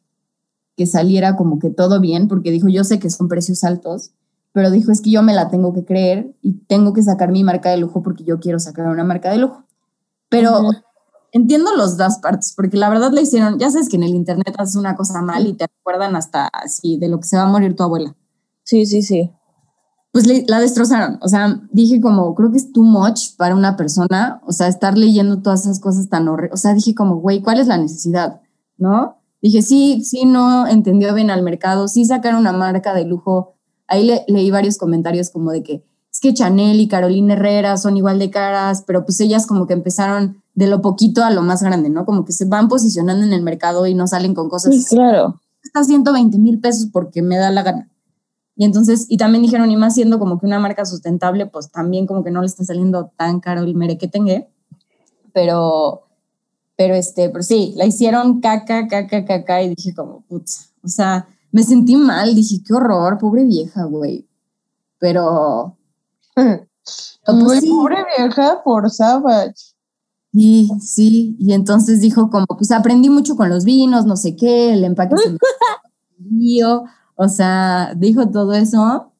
que 0.75 0.85
saliera 0.87 1.35
como 1.35 1.59
que 1.59 1.69
todo 1.69 2.01
bien, 2.01 2.27
porque 2.27 2.51
dijo, 2.51 2.67
yo 2.67 2.83
sé 2.83 2.99
que 2.99 3.09
son 3.09 3.27
precios 3.27 3.63
altos, 3.63 4.11
pero 4.51 4.71
dijo, 4.71 4.91
es 4.91 5.01
que 5.01 5.11
yo 5.11 5.21
me 5.21 5.33
la 5.33 5.49
tengo 5.49 5.73
que 5.73 5.85
creer 5.85 6.35
y 6.41 6.53
tengo 6.65 6.91
que 6.93 7.03
sacar 7.03 7.31
mi 7.31 7.43
marca 7.43 7.69
de 7.69 7.77
lujo 7.77 8.01
porque 8.01 8.23
yo 8.23 8.39
quiero 8.39 8.59
sacar 8.59 8.87
una 8.87 9.03
marca 9.03 9.29
de 9.29 9.37
lujo. 9.37 9.63
Pero 10.29 10.71
entiendo 11.31 11.75
los 11.75 11.97
dos 11.97 12.17
partes, 12.17 12.53
porque 12.55 12.77
la 12.77 12.89
verdad 12.89 13.11
le 13.11 13.21
hicieron, 13.21 13.59
ya 13.59 13.69
sabes 13.69 13.89
que 13.89 13.97
en 13.97 14.03
el 14.03 14.15
internet 14.15 14.55
haces 14.57 14.75
una 14.75 14.95
cosa 14.95 15.21
mal 15.21 15.45
y 15.45 15.53
te 15.53 15.65
acuerdan 15.65 16.15
hasta 16.15 16.47
así 16.47 16.97
de 16.97 17.09
lo 17.09 17.19
que 17.19 17.27
se 17.27 17.37
va 17.37 17.43
a 17.43 17.47
morir 17.47 17.75
tu 17.75 17.83
abuela. 17.83 18.15
Sí, 18.63 18.85
sí, 18.87 19.03
sí. 19.03 19.31
Pues 20.17 20.47
la 20.47 20.59
destrozaron. 20.59 21.19
O 21.21 21.27
sea, 21.27 21.61
dije 21.71 22.01
como, 22.01 22.33
creo 22.33 22.49
que 22.49 22.57
es 22.57 22.71
too 22.71 22.81
much 22.81 23.35
para 23.37 23.55
una 23.55 23.77
persona. 23.77 24.41
O 24.47 24.51
sea, 24.51 24.67
estar 24.67 24.97
leyendo 24.97 25.43
todas 25.43 25.61
esas 25.61 25.79
cosas 25.79 26.09
tan 26.09 26.27
horribles. 26.27 26.55
O 26.55 26.57
sea, 26.57 26.73
dije 26.73 26.95
como, 26.95 27.17
güey, 27.17 27.43
¿cuál 27.43 27.59
es 27.59 27.67
la 27.67 27.77
necesidad? 27.77 28.41
¿No? 28.79 29.17
Dije, 29.43 29.61
sí, 29.61 30.01
sí, 30.03 30.25
no 30.25 30.65
entendió 30.65 31.13
bien 31.13 31.29
al 31.29 31.43
mercado. 31.43 31.87
Sí 31.87 32.03
sacaron 32.03 32.39
una 32.39 32.51
marca 32.51 32.95
de 32.95 33.05
lujo. 33.05 33.57
Ahí 33.87 34.09
leí 34.27 34.49
varios 34.49 34.79
comentarios 34.79 35.29
como 35.29 35.51
de 35.51 35.61
que 35.61 35.83
es 36.11 36.19
que 36.19 36.33
Chanel 36.33 36.81
y 36.81 36.87
Carolina 36.87 37.35
Herrera 37.35 37.77
son 37.77 37.95
igual 37.95 38.17
de 38.17 38.31
caras, 38.31 38.85
pero 38.87 39.05
pues 39.05 39.19
ellas 39.19 39.45
como 39.45 39.67
que 39.67 39.73
empezaron 39.73 40.41
de 40.55 40.65
lo 40.65 40.81
poquito 40.81 41.23
a 41.23 41.29
lo 41.29 41.43
más 41.43 41.61
grande, 41.61 41.91
¿no? 41.91 42.05
Como 42.05 42.25
que 42.25 42.31
se 42.31 42.45
van 42.45 42.69
posicionando 42.69 43.23
en 43.23 43.33
el 43.33 43.43
mercado 43.43 43.85
y 43.85 43.93
no 43.93 44.07
salen 44.07 44.33
con 44.33 44.49
cosas. 44.49 44.73
Sí, 44.73 44.83
claro. 44.95 45.39
Está 45.63 45.83
120 45.83 46.39
mil 46.39 46.59
pesos 46.59 46.89
porque 46.91 47.21
me 47.21 47.37
da 47.37 47.51
la 47.51 47.61
gana. 47.61 47.91
Y 48.57 48.65
entonces, 48.65 49.05
y 49.07 49.17
también 49.17 49.43
dijeron, 49.43 49.69
y 49.69 49.77
más 49.77 49.93
siendo 49.93 50.17
como 50.17 50.39
que 50.39 50.47
una 50.47 50.59
marca 50.59 50.83
sustentable, 50.83 51.45
pues 51.45 51.71
también 51.71 52.07
como 52.07 52.23
que 52.23 52.31
no 52.31 52.41
le 52.41 52.47
está 52.47 52.63
saliendo 52.63 53.11
tan 53.15 53.39
caro 53.39 53.61
el 53.61 53.75
mere 53.75 53.99
que 53.99 54.07
tenga. 54.07 54.47
Pero, 55.31 56.07
pero 56.75 56.95
este, 56.95 57.29
pero 57.29 57.43
sí, 57.43 57.73
la 57.77 57.85
hicieron 57.85 58.41
caca, 58.41 58.87
caca, 58.87 59.25
caca, 59.25 59.61
y 59.61 59.75
dije 59.75 59.93
como, 59.93 60.21
putz, 60.21 60.71
o 60.83 60.87
sea, 60.87 61.27
me 61.51 61.61
sentí 61.61 61.95
mal, 61.95 62.33
dije, 62.33 62.63
qué 62.65 62.73
horror, 62.73 63.19
pobre 63.19 63.43
vieja, 63.45 63.83
güey. 63.83 64.27
Pero... 64.97 65.77
pues, 66.35 67.65
pobre 67.65 67.97
vieja 68.17 68.63
por 68.63 68.89
Savage. 68.89 69.75
Sí, 70.33 70.69
sí, 70.81 71.35
y 71.39 71.53
entonces 71.53 72.01
dijo 72.01 72.31
como, 72.31 72.47
pues 72.47 72.71
aprendí 72.71 73.09
mucho 73.09 73.35
con 73.35 73.49
los 73.49 73.65
vinos, 73.65 74.05
no 74.07 74.15
sé 74.17 74.35
qué, 74.35 74.73
el 74.73 74.83
empaque 74.83 75.15
se 75.17 75.29
o 77.17 77.27
sea, 77.27 77.93
dijo 77.97 78.29
todo 78.29 78.53
eso 78.53 79.11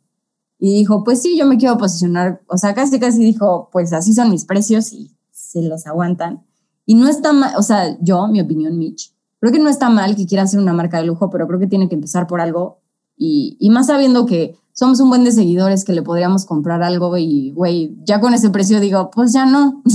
y 0.60 0.74
dijo, 0.74 1.04
pues 1.04 1.22
sí, 1.22 1.38
yo 1.38 1.46
me 1.46 1.58
quiero 1.58 1.78
posicionar, 1.78 2.42
o 2.48 2.58
sea, 2.58 2.74
casi 2.74 3.00
casi 3.00 3.24
dijo, 3.24 3.70
pues 3.72 3.92
así 3.92 4.14
son 4.14 4.30
mis 4.30 4.46
precios 4.46 4.94
y 4.94 5.12
se 5.32 5.62
los 5.64 5.86
aguantan. 5.88 6.46
Y 6.86 6.96
no 6.96 7.10
está 7.10 7.34
mal, 7.34 7.54
o 7.58 7.64
sea, 7.64 7.98
yo, 8.00 8.28
mi 8.28 8.40
opinión, 8.40 8.78
Mitch, 8.78 9.14
creo 9.40 9.52
que 9.52 9.60
no 9.60 9.70
está 9.70 9.90
mal 9.90 10.16
que 10.16 10.28
quiera 10.28 10.44
hacer 10.44 10.60
una 10.60 10.74
marca 10.74 11.00
de 11.00 11.06
lujo, 11.06 11.30
pero 11.30 11.48
creo 11.48 11.60
que 11.60 11.68
tiene 11.68 11.90
que 11.90 11.96
empezar 11.96 12.28
por 12.28 12.40
algo 12.40 12.80
y, 13.18 13.58
y 13.60 13.72
más 13.72 13.88
sabiendo 13.88 14.26
que 14.26 14.56
somos 14.74 15.00
un 15.00 15.10
buen 15.10 15.24
de 15.24 15.32
seguidores 15.32 15.84
que 15.84 15.94
le 15.94 16.04
podríamos 16.04 16.46
comprar 16.46 16.84
algo 16.84 17.18
y, 17.18 17.52
güey, 17.52 17.98
ya 18.04 18.20
con 18.20 18.36
ese 18.36 18.52
precio 18.52 18.80
digo, 18.80 19.10
pues 19.12 19.34
ya 19.34 19.46
no. 19.46 19.84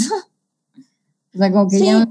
O 1.35 1.39
sea, 1.39 1.51
como 1.51 1.67
que 1.67 1.79
ya 1.79 2.07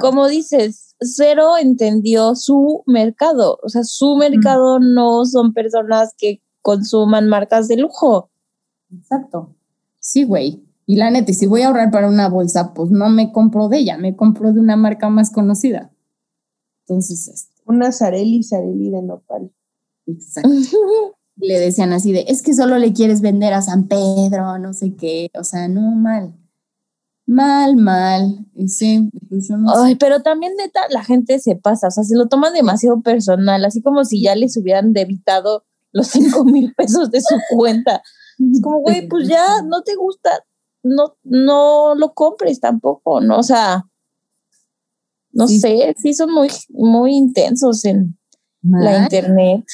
Como 0.00 0.28
dices, 0.28 0.94
cero 1.00 1.52
entendió 1.60 2.34
su 2.34 2.82
mercado. 2.86 3.58
O 3.62 3.68
sea, 3.68 3.84
su 3.84 4.16
mercado 4.16 4.78
no 4.80 5.24
son 5.24 5.52
personas 5.52 6.14
que 6.16 6.40
consuman 6.60 7.28
marcas 7.28 7.68
de 7.68 7.76
lujo. 7.76 8.30
Exacto. 8.94 9.54
Sí, 9.98 10.24
güey. 10.24 10.64
Y 10.86 10.96
la 10.96 11.10
neta, 11.10 11.30
y 11.30 11.34
si 11.34 11.46
voy 11.46 11.62
a 11.62 11.68
ahorrar 11.68 11.90
para 11.90 12.08
una 12.08 12.28
bolsa, 12.28 12.74
pues 12.74 12.90
no 12.90 13.08
me 13.08 13.32
compro 13.32 13.68
de 13.68 13.78
ella, 13.78 13.96
me 13.96 14.16
compro 14.16 14.52
de 14.52 14.60
una 14.60 14.76
marca 14.76 15.08
más 15.08 15.30
conocida. 15.30 15.92
Entonces, 16.86 17.28
este. 17.28 17.62
Una 17.64 17.92
Sareli, 17.92 18.42
Sareli 18.42 18.90
de 18.90 19.02
Nopal. 19.02 19.52
Exacto. 20.06 20.50
le 21.36 21.58
decían 21.58 21.92
así 21.92 22.12
de, 22.12 22.24
es 22.28 22.42
que 22.42 22.54
solo 22.54 22.78
le 22.78 22.92
quieres 22.92 23.20
vender 23.20 23.52
a 23.52 23.62
San 23.62 23.88
Pedro, 23.88 24.58
no 24.58 24.72
sé 24.72 24.94
qué, 24.94 25.30
o 25.38 25.44
sea, 25.44 25.68
no 25.68 25.80
mal. 25.80 26.34
Mal, 27.32 27.76
mal. 27.76 28.44
Sí, 28.66 29.10
pues 29.30 29.48
Ay, 29.74 29.94
pero 29.96 30.20
también 30.20 30.52
neta, 30.56 30.82
la 30.90 31.02
gente 31.02 31.38
se 31.38 31.56
pasa, 31.56 31.88
o 31.88 31.90
sea, 31.90 32.04
se 32.04 32.14
lo 32.14 32.26
toma 32.28 32.50
demasiado 32.50 33.00
personal, 33.00 33.64
así 33.64 33.80
como 33.80 34.04
si 34.04 34.22
ya 34.22 34.36
les 34.36 34.54
hubieran 34.58 34.92
debitado 34.92 35.64
los 35.92 36.08
cinco 36.08 36.44
mil 36.44 36.74
pesos 36.74 37.10
de 37.10 37.22
su 37.22 37.36
cuenta. 37.56 38.02
Es 38.38 38.60
como, 38.60 38.80
güey, 38.80 39.08
pues 39.08 39.28
ya 39.28 39.62
no 39.62 39.82
te 39.82 39.94
gusta, 39.94 40.44
no, 40.82 41.16
no 41.22 41.94
lo 41.94 42.12
compres 42.12 42.60
tampoco, 42.60 43.22
¿no? 43.22 43.38
O 43.38 43.42
sea, 43.42 43.86
no 45.32 45.48
sé, 45.48 45.94
sí 45.96 46.12
son 46.12 46.34
muy, 46.34 46.48
muy 46.68 47.14
intensos 47.14 47.86
en 47.86 48.18
la 48.62 49.04
internet. 49.04 49.64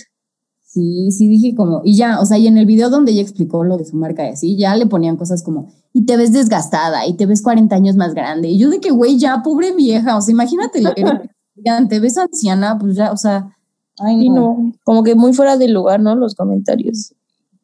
Sí, 0.79 1.11
sí 1.11 1.27
dije 1.27 1.57
como, 1.57 1.83
y 1.83 1.97
ya, 1.97 2.21
o 2.21 2.25
sea, 2.25 2.39
y 2.39 2.47
en 2.47 2.57
el 2.57 2.65
video 2.65 2.89
donde 2.89 3.11
ella 3.11 3.23
explicó 3.23 3.65
lo 3.65 3.77
de 3.79 3.85
su 3.85 3.97
marca 3.97 4.25
y 4.25 4.31
así, 4.31 4.57
ya 4.57 4.77
le 4.77 4.87
ponían 4.87 5.17
cosas 5.17 5.43
como, 5.43 5.73
y 5.93 6.07
te 6.07 6.17
ves 6.17 6.33
desgastada, 6.33 7.05
y 7.05 7.15
te 7.15 7.27
ves 7.27 7.43
40 7.43 7.75
años 7.75 7.97
más 7.97 8.15
grande. 8.15 8.47
Y 8.47 8.59
yo 8.59 8.71
de 8.71 8.79
que, 8.79 8.93
güey, 8.93 9.19
ya, 9.19 9.43
pobre 9.43 9.75
vieja, 9.75 10.17
o 10.17 10.21
sea, 10.21 10.31
imagínate, 10.31 10.81
te 11.89 11.99
ves 11.99 12.17
anciana, 12.17 12.79
pues 12.79 12.95
ya, 12.95 13.11
o 13.11 13.17
sea, 13.17 13.57
ay, 13.99 14.29
no. 14.29 14.73
Como 14.85 15.03
que 15.03 15.17
muy 15.17 15.33
fuera 15.33 15.57
de 15.57 15.67
lugar, 15.67 15.99
¿no? 15.99 16.15
Los 16.15 16.37
comentarios. 16.37 17.13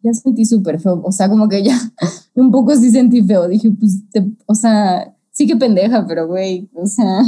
Ya 0.03 0.13
sentí 0.13 0.45
súper 0.45 0.81
feo, 0.81 1.01
o 1.05 1.13
sea, 1.13 1.29
como 1.29 1.49
que 1.49 1.63
ya, 1.63 1.79
un 2.35 2.51
poco 2.51 2.75
sí 2.75 2.91
sentí 2.91 3.23
feo, 3.23 3.47
dije, 3.47 3.71
pues, 3.79 4.03
o 4.47 4.57
sea, 4.57 5.15
sí 5.31 5.47
que 5.47 5.55
pendeja, 5.55 6.05
pero 6.09 6.27
güey, 6.27 6.69
o 6.75 6.85
sea, 6.89 7.23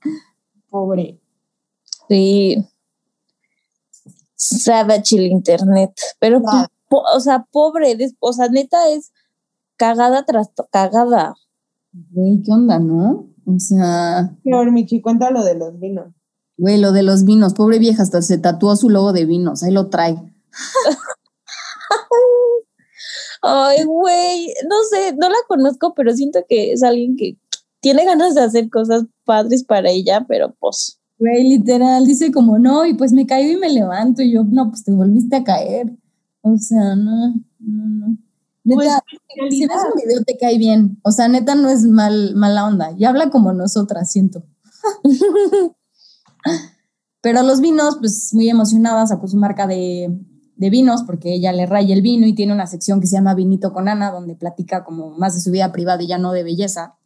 pobre. 0.70 1.20
Sí 2.08 2.64
savage 4.36 5.16
el 5.16 5.26
internet. 5.26 5.90
Pero, 6.20 6.42
o 6.90 7.20
sea, 7.20 7.46
pobre, 7.50 7.96
o 8.20 8.32
sea, 8.32 8.48
neta 8.48 8.88
es 8.90 9.12
cagada 9.76 10.24
tras 10.24 10.50
cagada. 10.70 11.34
Güey, 11.92 12.42
¿qué 12.42 12.52
onda, 12.52 12.78
no? 12.78 13.28
O 13.46 13.58
sea. 13.58 14.36
Peor, 14.44 14.70
Michi, 14.72 15.00
cuenta 15.00 15.30
lo 15.30 15.42
de 15.44 15.54
los 15.56 15.78
vinos. 15.78 16.12
Güey, 16.58 16.78
lo 16.78 16.92
de 16.92 17.02
los 17.02 17.24
vinos, 17.24 17.54
pobre 17.54 17.78
vieja, 17.78 18.02
hasta 18.02 18.22
se 18.22 18.38
tatuó 18.38 18.76
su 18.76 18.88
logo 18.88 19.12
de 19.12 19.26
vinos, 19.26 19.62
ahí 19.62 19.72
lo 19.72 19.88
trae. 19.88 20.16
Ay, 23.42 23.84
güey, 23.84 24.54
no 24.68 24.76
sé, 24.90 25.14
no 25.16 25.28
la 25.28 25.36
conozco, 25.46 25.94
pero 25.94 26.12
siento 26.14 26.40
que 26.48 26.72
es 26.72 26.82
alguien 26.82 27.16
que 27.16 27.38
tiene 27.80 28.04
ganas 28.04 28.34
de 28.34 28.40
hacer 28.40 28.70
cosas 28.70 29.04
padres 29.24 29.64
para 29.64 29.90
ella, 29.90 30.24
pero 30.26 30.54
pues 30.58 30.98
Güey, 31.18 31.48
literal, 31.48 32.06
dice 32.06 32.30
como, 32.30 32.58
no, 32.58 32.84
y 32.84 32.94
pues 32.94 33.12
me 33.12 33.26
caigo 33.26 33.52
y 33.52 33.56
me 33.56 33.70
levanto, 33.70 34.22
y 34.22 34.32
yo, 34.32 34.44
no, 34.44 34.68
pues 34.68 34.84
te 34.84 34.92
volviste 34.92 35.36
a 35.36 35.44
caer. 35.44 35.96
O 36.42 36.56
sea, 36.58 36.94
no, 36.94 37.34
no, 37.58 37.84
no. 37.86 38.16
Neta, 38.64 39.02
pues, 39.38 39.54
si 39.54 39.66
ves 39.66 39.78
un 39.92 40.00
video 40.02 40.22
te 40.24 40.36
cae 40.36 40.58
bien. 40.58 40.98
O 41.02 41.12
sea, 41.12 41.28
neta 41.28 41.54
no 41.54 41.70
es 41.70 41.84
mal, 41.84 42.34
mala 42.34 42.66
onda. 42.66 42.92
Y 42.98 43.04
habla 43.04 43.30
como 43.30 43.52
nosotras, 43.52 44.10
siento. 44.10 44.44
Pero 47.20 47.42
los 47.42 47.60
vinos, 47.60 47.96
pues 47.98 48.34
muy 48.34 48.50
emocionada, 48.50 49.06
sacó 49.06 49.28
su 49.28 49.36
marca 49.36 49.66
de, 49.66 50.16
de, 50.56 50.70
vinos 50.70 51.02
porque 51.04 51.34
ella 51.34 51.52
le 51.52 51.66
raya 51.66 51.94
el 51.94 52.02
vino 52.02 52.26
y 52.26 52.34
tiene 52.34 52.52
una 52.52 52.66
sección 52.66 53.00
que 53.00 53.06
se 53.06 53.16
llama 53.16 53.34
Vinito 53.34 53.72
con 53.72 53.88
Ana, 53.88 54.10
donde 54.10 54.34
platica 54.34 54.84
como 54.84 55.10
más 55.10 55.34
de 55.34 55.40
su 55.40 55.50
vida 55.50 55.72
privada 55.72 56.02
y 56.02 56.08
ya 56.08 56.18
no 56.18 56.32
de 56.32 56.42
belleza 56.42 56.96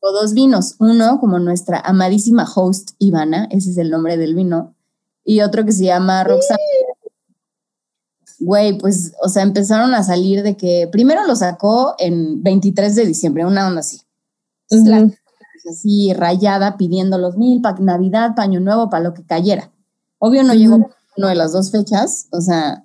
o 0.00 0.12
dos 0.12 0.34
vinos. 0.34 0.76
Uno, 0.78 1.20
como 1.20 1.38
nuestra 1.38 1.80
amadísima 1.80 2.46
host 2.52 2.92
Ivana, 2.98 3.46
ese 3.50 3.70
es 3.70 3.78
el 3.78 3.90
nombre 3.90 4.16
del 4.16 4.34
vino, 4.34 4.74
y 5.24 5.40
otro 5.40 5.64
que 5.64 5.72
se 5.72 5.84
llama 5.84 6.24
Roxana. 6.24 6.58
Güey, 8.40 8.78
pues, 8.78 9.12
o 9.22 9.28
sea, 9.28 9.42
empezaron 9.42 9.94
a 9.94 10.02
salir 10.02 10.42
de 10.42 10.56
que 10.56 10.88
primero 10.90 11.26
lo 11.26 11.36
sacó 11.36 11.94
en 11.98 12.42
23 12.42 12.94
de 12.94 13.06
diciembre, 13.06 13.44
una 13.44 13.66
onda 13.66 13.80
así. 13.80 14.00
así 15.70 16.12
rayada 16.14 16.78
pidiendo 16.78 17.18
los 17.18 17.36
mil 17.36 17.60
para 17.60 17.78
Navidad, 17.80 18.34
paño 18.34 18.60
nuevo, 18.60 18.88
para 18.88 19.04
lo 19.04 19.14
que 19.14 19.24
cayera. 19.24 19.70
Obvio 20.18 20.42
no 20.42 20.54
llegó 20.54 20.76
uno 21.16 21.28
de 21.28 21.34
las 21.34 21.52
dos 21.52 21.70
fechas, 21.70 22.28
o 22.32 22.40
sea, 22.40 22.84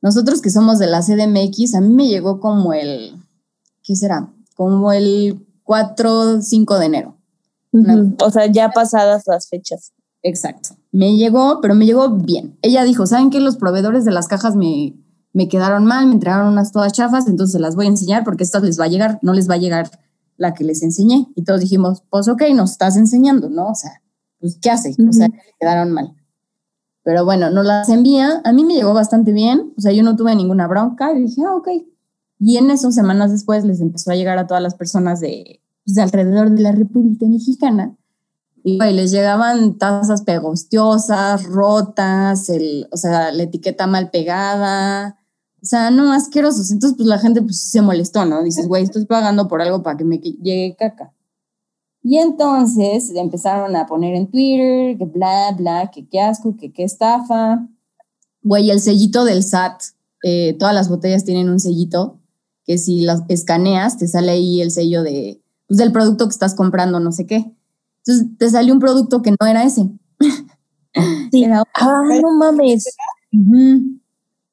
nosotros 0.00 0.40
que 0.40 0.50
somos 0.50 0.78
de 0.78 0.86
la 0.86 1.02
CDMX, 1.02 1.74
a 1.74 1.80
mí 1.80 1.88
me 1.88 2.08
llegó 2.08 2.40
como 2.40 2.72
el, 2.72 3.16
¿qué 3.82 3.96
será? 3.96 4.32
Como 4.54 4.92
el 4.92 5.45
4, 5.66 6.40
5 6.40 6.78
de 6.78 6.86
enero. 6.86 7.16
O 8.22 8.30
sea, 8.30 8.46
ya 8.46 8.70
pasadas 8.70 9.24
las 9.26 9.48
fechas. 9.48 9.92
Exacto. 10.22 10.70
Me 10.92 11.16
llegó, 11.16 11.60
pero 11.60 11.74
me 11.74 11.84
llegó 11.84 12.08
bien. 12.10 12.56
Ella 12.62 12.84
dijo, 12.84 13.06
¿saben 13.06 13.30
qué? 13.30 13.40
Los 13.40 13.56
proveedores 13.56 14.04
de 14.04 14.12
las 14.12 14.28
cajas 14.28 14.56
me, 14.56 14.94
me 15.32 15.48
quedaron 15.48 15.84
mal, 15.84 16.06
me 16.06 16.14
entregaron 16.14 16.48
unas 16.48 16.72
todas 16.72 16.92
chafas, 16.92 17.28
entonces 17.28 17.60
las 17.60 17.76
voy 17.76 17.86
a 17.86 17.90
enseñar 17.90 18.24
porque 18.24 18.44
estas 18.44 18.62
les 18.62 18.80
va 18.80 18.84
a 18.84 18.88
llegar, 18.88 19.18
no 19.20 19.34
les 19.34 19.50
va 19.50 19.54
a 19.54 19.58
llegar 19.58 19.90
la 20.36 20.54
que 20.54 20.64
les 20.64 20.82
enseñé. 20.82 21.26
Y 21.34 21.44
todos 21.44 21.60
dijimos, 21.60 22.04
pues 22.08 22.28
ok, 22.28 22.42
nos 22.54 22.72
estás 22.72 22.96
enseñando, 22.96 23.50
¿no? 23.50 23.68
O 23.68 23.74
sea, 23.74 24.02
pues 24.40 24.58
¿qué 24.62 24.70
hace? 24.70 24.94
O 25.06 25.12
sea, 25.12 25.28
quedaron 25.60 25.92
mal. 25.92 26.14
Pero 27.02 27.24
bueno, 27.24 27.50
nos 27.50 27.66
las 27.66 27.88
envía. 27.88 28.40
A 28.44 28.52
mí 28.52 28.64
me 28.64 28.74
llegó 28.74 28.94
bastante 28.94 29.32
bien. 29.32 29.72
O 29.76 29.80
sea, 29.80 29.92
yo 29.92 30.02
no 30.02 30.16
tuve 30.16 30.34
ninguna 30.34 30.66
bronca 30.66 31.12
y 31.12 31.22
dije, 31.22 31.42
ah, 31.46 31.54
ok. 31.54 31.68
Y 32.38 32.58
en 32.58 32.70
esas 32.70 32.94
semanas 32.94 33.32
después 33.32 33.64
les 33.64 33.80
empezó 33.80 34.10
a 34.10 34.14
llegar 34.14 34.38
a 34.38 34.46
todas 34.46 34.62
las 34.62 34.74
personas 34.74 35.20
de, 35.20 35.60
pues, 35.84 35.94
de 35.94 36.02
alrededor 36.02 36.50
de 36.50 36.62
la 36.62 36.72
República 36.72 37.26
Mexicana. 37.26 37.96
Y 38.62 38.78
les 38.78 39.12
llegaban 39.12 39.78
tazas 39.78 40.22
pegostiosas, 40.22 41.44
rotas, 41.44 42.48
el, 42.48 42.88
o 42.90 42.96
sea, 42.96 43.30
la 43.30 43.44
etiqueta 43.44 43.86
mal 43.86 44.10
pegada. 44.10 45.20
O 45.62 45.64
sea, 45.64 45.90
no, 45.90 46.12
asquerosos. 46.12 46.72
Entonces, 46.72 46.96
pues 46.96 47.08
la 47.08 47.20
gente 47.20 47.42
pues 47.42 47.60
se 47.60 47.80
molestó, 47.80 48.24
¿no? 48.24 48.42
Dices, 48.42 48.66
güey, 48.66 48.82
estoy 48.82 49.04
pagando 49.04 49.46
por 49.46 49.62
algo 49.62 49.84
para 49.84 49.96
que 49.96 50.04
me 50.04 50.18
llegue 50.18 50.74
caca. 50.76 51.12
Y 52.02 52.18
entonces 52.18 53.12
empezaron 53.14 53.76
a 53.76 53.86
poner 53.86 54.16
en 54.16 54.30
Twitter 54.30 54.98
que 54.98 55.04
bla, 55.04 55.52
bla, 55.56 55.90
que 55.92 56.08
qué 56.08 56.20
asco, 56.20 56.56
que 56.56 56.72
qué 56.72 56.82
estafa. 56.82 57.68
Güey, 58.42 58.70
el 58.70 58.80
sellito 58.80 59.24
del 59.24 59.44
SAT, 59.44 59.80
eh, 60.24 60.56
todas 60.58 60.74
las 60.74 60.88
botellas 60.88 61.24
tienen 61.24 61.48
un 61.48 61.60
sellito 61.60 62.18
que 62.66 62.78
si 62.78 63.02
las 63.02 63.22
escaneas 63.28 63.96
te 63.96 64.08
sale 64.08 64.32
ahí 64.32 64.60
el 64.60 64.70
sello 64.70 65.02
de, 65.02 65.40
pues, 65.68 65.78
del 65.78 65.92
producto 65.92 66.26
que 66.26 66.32
estás 66.32 66.54
comprando, 66.54 67.00
no 67.00 67.12
sé 67.12 67.26
qué. 67.26 67.52
Entonces 67.98 68.38
te 68.38 68.50
salió 68.50 68.74
un 68.74 68.80
producto 68.80 69.22
que 69.22 69.34
no 69.38 69.46
era 69.46 69.64
ese. 69.64 69.88
Sí. 71.30 71.44
ah, 71.44 72.02
no 72.22 72.32
mames. 72.38 72.86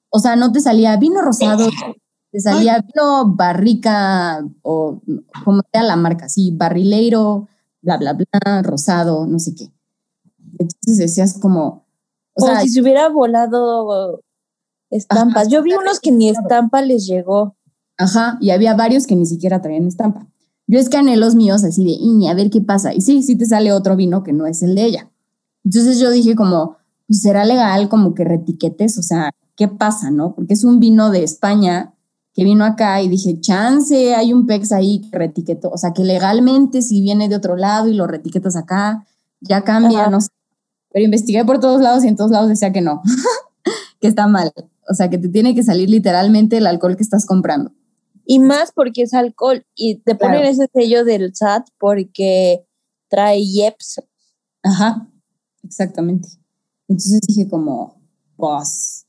O 0.10 0.20
sea, 0.20 0.36
no 0.36 0.52
te 0.52 0.60
salía 0.60 0.98
vino 0.98 1.22
rosado, 1.22 1.70
te 2.34 2.40
salía 2.42 2.82
vino 2.82 3.34
barrica 3.34 4.46
o 4.62 5.02
como 5.46 5.62
sea 5.72 5.84
la 5.84 5.96
marca, 5.96 6.28
sí, 6.28 6.52
barrileiro, 6.52 7.48
bla, 7.82 7.96
bla, 7.96 8.12
bla, 8.12 8.62
rosado, 8.62 9.26
no 9.26 9.40
sé 9.40 9.56
qué. 9.56 9.72
Entonces 10.60 10.98
decías 10.98 11.40
como... 11.40 11.86
O 12.34 12.46
sea, 12.46 12.60
si 12.60 12.70
se 12.70 12.82
hubiera 12.82 13.08
volado 13.08 14.20
estampas. 14.90 15.48
Yo 15.48 15.64
vi 15.64 15.74
unos 15.74 16.00
que 16.00 16.12
ni 16.12 16.30
estampa 16.30 16.82
les 16.82 17.06
llegó. 17.06 17.56
Ajá, 17.98 18.38
y 18.42 18.50
había 18.50 18.76
varios 18.76 19.08
que 19.08 19.16
ni 19.16 19.26
siquiera 19.26 19.62
traían 19.62 19.88
estampa. 19.88 20.28
Yo 20.68 20.80
escaneé 20.80 21.18
los 21.18 21.36
míos 21.36 21.64
así 21.64 21.84
de, 21.84 22.30
a 22.30 22.34
ver 22.34 22.50
qué 22.50 22.62
pasa. 22.62 22.94
Y 22.94 23.02
sí, 23.02 23.22
sí 23.22 23.36
te 23.36 23.46
sale 23.46 23.72
otro 23.72 23.96
vino 23.96 24.24
que 24.24 24.34
no 24.34 24.46
es 24.48 24.64
el 24.64 24.76
de 24.76 24.86
ella. 24.86 25.12
Entonces 25.64 26.00
yo 26.00 26.10
dije 26.10 26.36
como, 26.36 26.78
pues 27.08 27.22
será 27.22 27.46
legal 27.46 27.90
como 27.90 28.14
que 28.14 28.24
retiquetes, 28.24 28.98
o 28.98 29.04
sea, 29.04 29.32
¿qué 29.56 29.68
pasa, 29.68 30.10
no? 30.12 30.34
Porque 30.36 30.54
es 30.54 30.64
un 30.64 30.80
vino 30.80 31.12
de 31.12 31.24
España 31.24 31.94
que 32.34 32.44
vino 32.44 32.66
acá 32.66 33.02
y 33.02 33.10
dije, 33.10 33.40
chance, 33.40 34.16
hay 34.16 34.34
un 34.34 34.48
PEX 34.48 34.72
ahí 34.72 35.02
que 35.02 35.18
retiquetó, 35.18 35.70
o 35.70 35.78
sea, 35.78 35.94
que 35.94 36.04
legalmente 36.04 36.82
si 36.82 37.02
viene 37.02 37.30
de 37.30 37.36
otro 37.36 37.56
lado 37.56 37.88
y 37.88 37.94
lo 37.94 38.08
retiquetas 38.08 38.56
acá, 38.56 39.06
ya 39.40 39.64
cambia, 39.64 40.08
no 40.08 40.20
sé. 40.20 40.30
Pero 40.92 41.06
investigué 41.06 41.46
por 41.46 41.60
todos 41.60 41.82
lados 41.82 42.04
y 42.04 42.08
en 42.08 42.16
todos 42.16 42.32
lados 42.32 42.50
decía 42.50 42.72
que 42.72 42.82
no, 42.82 43.02
que 44.00 44.08
está 44.08 44.28
mal. 44.28 44.52
O 44.90 44.94
sea, 44.94 45.10
que 45.10 45.18
te 45.18 45.30
tiene 45.30 45.56
que 45.56 45.64
salir 45.64 45.90
literalmente 45.90 46.58
el 46.58 46.68
alcohol 46.68 46.96
que 46.96 47.04
estás 47.04 47.26
comprando. 47.26 47.72
Y 48.26 48.40
más 48.40 48.72
porque 48.74 49.04
es 49.04 49.14
alcohol 49.14 49.66
y 49.76 49.96
te 50.00 50.16
ponen 50.16 50.44
ese 50.46 50.68
sello 50.74 51.04
del 51.04 51.36
SAT 51.36 51.68
porque 51.78 52.66
trae 53.10 53.40
IEPS. 53.40 54.02
Ajá, 54.64 55.10
exactamente. 55.64 56.30
Entonces 56.88 57.22
dije 57.28 57.50
como, 57.50 58.02
pues, 58.38 59.06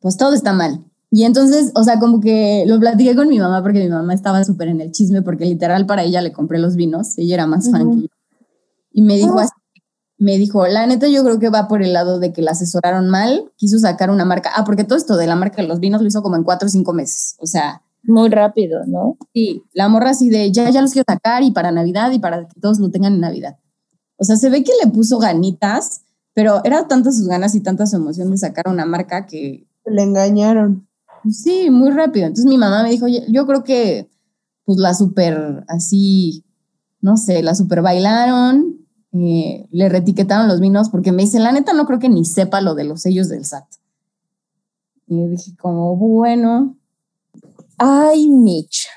pues 0.00 0.16
todo 0.16 0.34
está 0.34 0.52
mal. 0.52 0.84
Y 1.10 1.24
entonces, 1.24 1.72
o 1.74 1.82
sea, 1.84 1.98
como 1.98 2.20
que 2.20 2.64
lo 2.66 2.78
platiqué 2.78 3.16
con 3.16 3.28
mi 3.28 3.38
mamá 3.38 3.62
porque 3.62 3.80
mi 3.80 3.88
mamá 3.88 4.12
estaba 4.14 4.44
súper 4.44 4.68
en 4.68 4.80
el 4.80 4.92
chisme 4.92 5.22
porque 5.22 5.46
literal 5.46 5.86
para 5.86 6.02
ella 6.04 6.20
le 6.20 6.32
compré 6.32 6.58
los 6.58 6.76
vinos, 6.76 7.16
ella 7.16 7.34
era 7.34 7.46
más 7.46 7.70
fan 7.70 7.90
que 7.90 8.02
yo. 8.02 8.08
Y 8.92 9.02
me 9.02 9.16
dijo 9.16 9.38
así, 9.38 9.52
me 10.18 10.36
dijo, 10.36 10.66
la 10.66 10.86
neta 10.86 11.06
yo 11.06 11.22
creo 11.22 11.38
que 11.38 11.48
va 11.48 11.68
por 11.68 11.82
el 11.82 11.92
lado 11.92 12.18
de 12.18 12.32
que 12.32 12.42
la 12.42 12.50
asesoraron 12.50 13.08
mal, 13.08 13.52
quiso 13.56 13.78
sacar 13.78 14.10
una 14.10 14.24
marca, 14.24 14.50
ah, 14.54 14.64
porque 14.64 14.84
todo 14.84 14.98
esto 14.98 15.16
de 15.16 15.26
la 15.26 15.36
marca 15.36 15.62
de 15.62 15.68
los 15.68 15.80
vinos 15.80 16.02
lo 16.02 16.08
hizo 16.08 16.22
como 16.22 16.36
en 16.36 16.42
cuatro 16.42 16.66
o 16.66 16.70
cinco 16.70 16.92
meses, 16.92 17.36
o 17.38 17.46
sea. 17.46 17.82
Muy 18.02 18.30
rápido, 18.30 18.84
¿no? 18.86 19.16
Sí, 19.34 19.62
la 19.72 19.88
morra 19.88 20.10
así 20.10 20.30
de, 20.30 20.50
ya, 20.52 20.70
ya 20.70 20.82
los 20.82 20.92
quiero 20.92 21.04
sacar 21.06 21.42
y 21.42 21.50
para 21.50 21.72
Navidad 21.72 22.10
y 22.12 22.18
para 22.18 22.46
que 22.46 22.60
todos 22.60 22.78
lo 22.78 22.90
tengan 22.90 23.14
en 23.14 23.20
Navidad. 23.20 23.58
O 24.16 24.24
sea, 24.24 24.36
se 24.36 24.50
ve 24.50 24.64
que 24.64 24.72
le 24.82 24.90
puso 24.90 25.18
ganitas, 25.18 26.02
pero 26.34 26.64
era 26.64 26.88
tantas 26.88 27.16
sus 27.16 27.28
ganas 27.28 27.54
y 27.54 27.60
tanta 27.60 27.86
su 27.86 27.96
emoción 27.96 28.30
de 28.30 28.38
sacar 28.38 28.68
una 28.68 28.86
marca 28.86 29.26
que... 29.26 29.66
Le 29.84 30.02
engañaron. 30.02 30.88
Sí, 31.30 31.70
muy 31.70 31.90
rápido. 31.90 32.26
Entonces 32.26 32.46
mi 32.46 32.58
mamá 32.58 32.82
me 32.82 32.90
dijo, 32.90 33.06
yo 33.08 33.46
creo 33.46 33.64
que 33.64 34.08
pues 34.64 34.78
la 34.78 34.92
super 34.94 35.64
así, 35.66 36.44
no 37.00 37.16
sé, 37.16 37.42
la 37.42 37.54
super 37.54 37.80
bailaron, 37.80 38.86
eh, 39.12 39.66
le 39.70 39.88
retiquetaron 39.88 40.46
los 40.46 40.60
vinos 40.60 40.90
porque 40.90 41.12
me 41.12 41.22
dice, 41.22 41.38
la 41.38 41.52
neta 41.52 41.72
no 41.72 41.86
creo 41.86 41.98
que 41.98 42.10
ni 42.10 42.24
sepa 42.24 42.60
lo 42.60 42.74
de 42.74 42.84
los 42.84 43.02
sellos 43.02 43.28
del 43.28 43.44
SAT. 43.44 43.64
Y 45.06 45.20
yo 45.20 45.28
dije 45.28 45.56
como, 45.56 45.96
bueno. 45.96 46.77
Ay, 47.78 48.28
Mitch, 48.28 48.88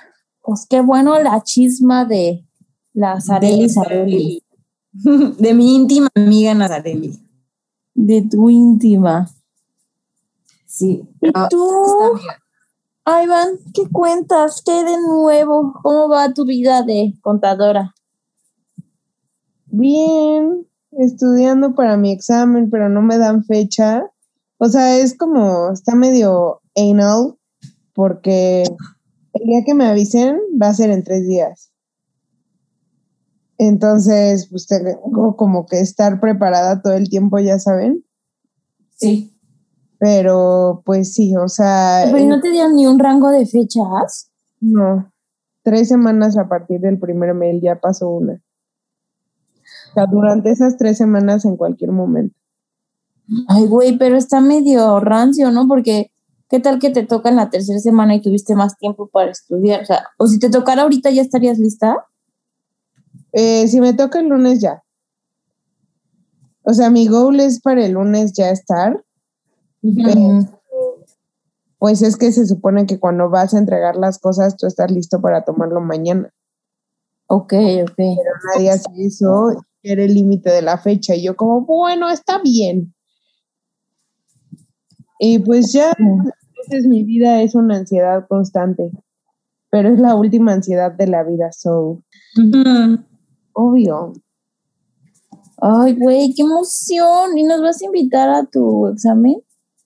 pues 0.41 0.65
qué 0.67 0.81
bueno 0.81 1.19
la 1.19 1.43
chisma 1.43 2.05
de 2.05 2.45
Nazarelli 2.93 3.69
Zarelli. 3.69 4.43
De 5.37 5.53
mi 5.53 5.75
íntima 5.75 6.09
amiga 6.15 6.53
Nazarelli. 6.53 7.17
De 7.93 8.23
tu 8.23 8.49
íntima. 8.49 9.29
Sí. 10.65 11.03
¿Y 11.21 11.31
tú? 11.49 12.19
Iván, 13.05 13.57
¿qué 13.73 13.83
cuentas? 13.91 14.61
¿Qué 14.65 14.83
de 14.83 14.97
nuevo? 14.99 15.73
¿Cómo 15.81 16.09
va 16.09 16.33
tu 16.33 16.45
vida 16.45 16.81
de 16.83 17.13
contadora? 17.21 17.93
Bien, 19.65 20.67
estudiando 20.91 21.75
para 21.75 21.97
mi 21.97 22.11
examen, 22.11 22.69
pero 22.69 22.89
no 22.89 23.01
me 23.01 23.17
dan 23.17 23.43
fecha. 23.43 24.03
O 24.57 24.67
sea, 24.67 24.97
es 24.97 25.17
como, 25.17 25.71
está 25.71 25.95
medio 25.95 26.61
anal, 26.75 27.37
porque 28.01 28.63
el 29.33 29.45
día 29.45 29.61
que 29.63 29.75
me 29.75 29.85
avisen 29.85 30.39
va 30.59 30.69
a 30.69 30.73
ser 30.73 30.89
en 30.89 31.03
tres 31.03 31.27
días. 31.27 31.71
Entonces, 33.59 34.47
pues 34.49 34.65
tengo 34.65 35.35
como 35.37 35.67
que 35.67 35.81
estar 35.81 36.19
preparada 36.19 36.81
todo 36.81 36.93
el 36.93 37.09
tiempo, 37.09 37.37
ya 37.37 37.59
saben. 37.59 38.03
Sí. 38.95 39.37
Pero 39.99 40.81
pues 40.83 41.13
sí, 41.13 41.35
o 41.35 41.47
sea... 41.47 42.09
¿Pero 42.11 42.25
no 42.25 42.41
te 42.41 42.49
dieron 42.49 42.75
ni 42.75 42.87
un 42.87 42.97
rango 42.97 43.29
de 43.29 43.45
fechas? 43.45 44.31
No, 44.59 45.13
tres 45.61 45.87
semanas 45.87 46.39
a 46.39 46.49
partir 46.49 46.81
del 46.81 46.97
primer 46.97 47.35
mail 47.35 47.61
ya 47.61 47.79
pasó 47.79 48.09
una. 48.09 48.41
O 49.91 49.93
sea, 49.93 50.07
durante 50.07 50.49
esas 50.49 50.75
tres 50.75 50.97
semanas 50.97 51.45
en 51.45 51.55
cualquier 51.55 51.91
momento. 51.91 52.35
Ay, 53.47 53.67
güey, 53.67 53.95
pero 53.99 54.17
está 54.17 54.41
medio 54.41 54.99
rancio, 54.99 55.51
¿no? 55.51 55.67
Porque 55.67 56.10
¿qué 56.51 56.59
tal 56.59 56.79
que 56.79 56.89
te 56.89 57.03
toca 57.03 57.29
en 57.29 57.37
la 57.37 57.49
tercera 57.49 57.79
semana 57.79 58.13
y 58.13 58.21
tuviste 58.21 58.55
más 58.55 58.77
tiempo 58.77 59.07
para 59.07 59.31
estudiar? 59.31 59.83
O 59.83 59.85
sea, 59.85 60.07
o 60.17 60.27
si 60.27 60.37
te 60.37 60.49
tocara 60.49 60.81
ahorita, 60.81 61.09
¿ya 61.09 61.21
estarías 61.21 61.57
lista? 61.57 62.05
Eh, 63.31 63.69
si 63.69 63.79
me 63.79 63.93
toca 63.93 64.19
el 64.19 64.27
lunes, 64.27 64.59
ya. 64.59 64.83
O 66.63 66.73
sea, 66.73 66.89
mi 66.89 67.07
goal 67.07 67.39
es 67.39 67.61
para 67.61 67.85
el 67.85 67.93
lunes 67.93 68.33
ya 68.33 68.49
estar, 68.49 69.01
pues 71.79 72.01
es 72.01 72.17
que 72.17 72.33
se 72.33 72.45
supone 72.45 72.85
que 72.85 72.99
cuando 72.99 73.29
vas 73.29 73.53
a 73.53 73.57
entregar 73.57 73.95
las 73.95 74.19
cosas, 74.19 74.57
tú 74.57 74.67
estás 74.67 74.91
listo 74.91 75.21
para 75.21 75.45
tomarlo 75.45 75.79
mañana. 75.79 76.31
Ok, 77.27 77.53
ok. 77.53 77.93
Pero 77.95 78.31
nadie 78.53 78.71
hace 78.71 78.89
eso, 78.97 79.51
era 79.81 80.03
el 80.03 80.13
límite 80.13 80.51
de 80.51 80.61
la 80.61 80.77
fecha. 80.77 81.15
Y 81.15 81.23
yo 81.23 81.37
como, 81.37 81.61
bueno, 81.61 82.09
está 82.09 82.39
bien. 82.39 82.93
Y 85.17 85.39
pues 85.39 85.71
ya, 85.71 85.93
entonces 86.65 86.87
mi 86.87 87.03
vida 87.03 87.41
es 87.41 87.55
una 87.55 87.77
ansiedad 87.77 88.25
constante, 88.27 88.91
pero 89.69 89.89
es 89.89 89.99
la 89.99 90.15
última 90.15 90.53
ansiedad 90.53 90.91
de 90.91 91.07
la 91.07 91.23
vida, 91.23 91.51
so. 91.51 92.03
Obvio. 93.53 94.13
Ay, 95.57 95.95
güey, 95.95 96.33
qué 96.33 96.41
emoción. 96.41 97.37
¿Y 97.37 97.43
nos 97.43 97.61
vas 97.61 97.81
a 97.81 97.85
invitar 97.85 98.29
a 98.29 98.45
tu 98.45 98.87
examen? 98.87 99.41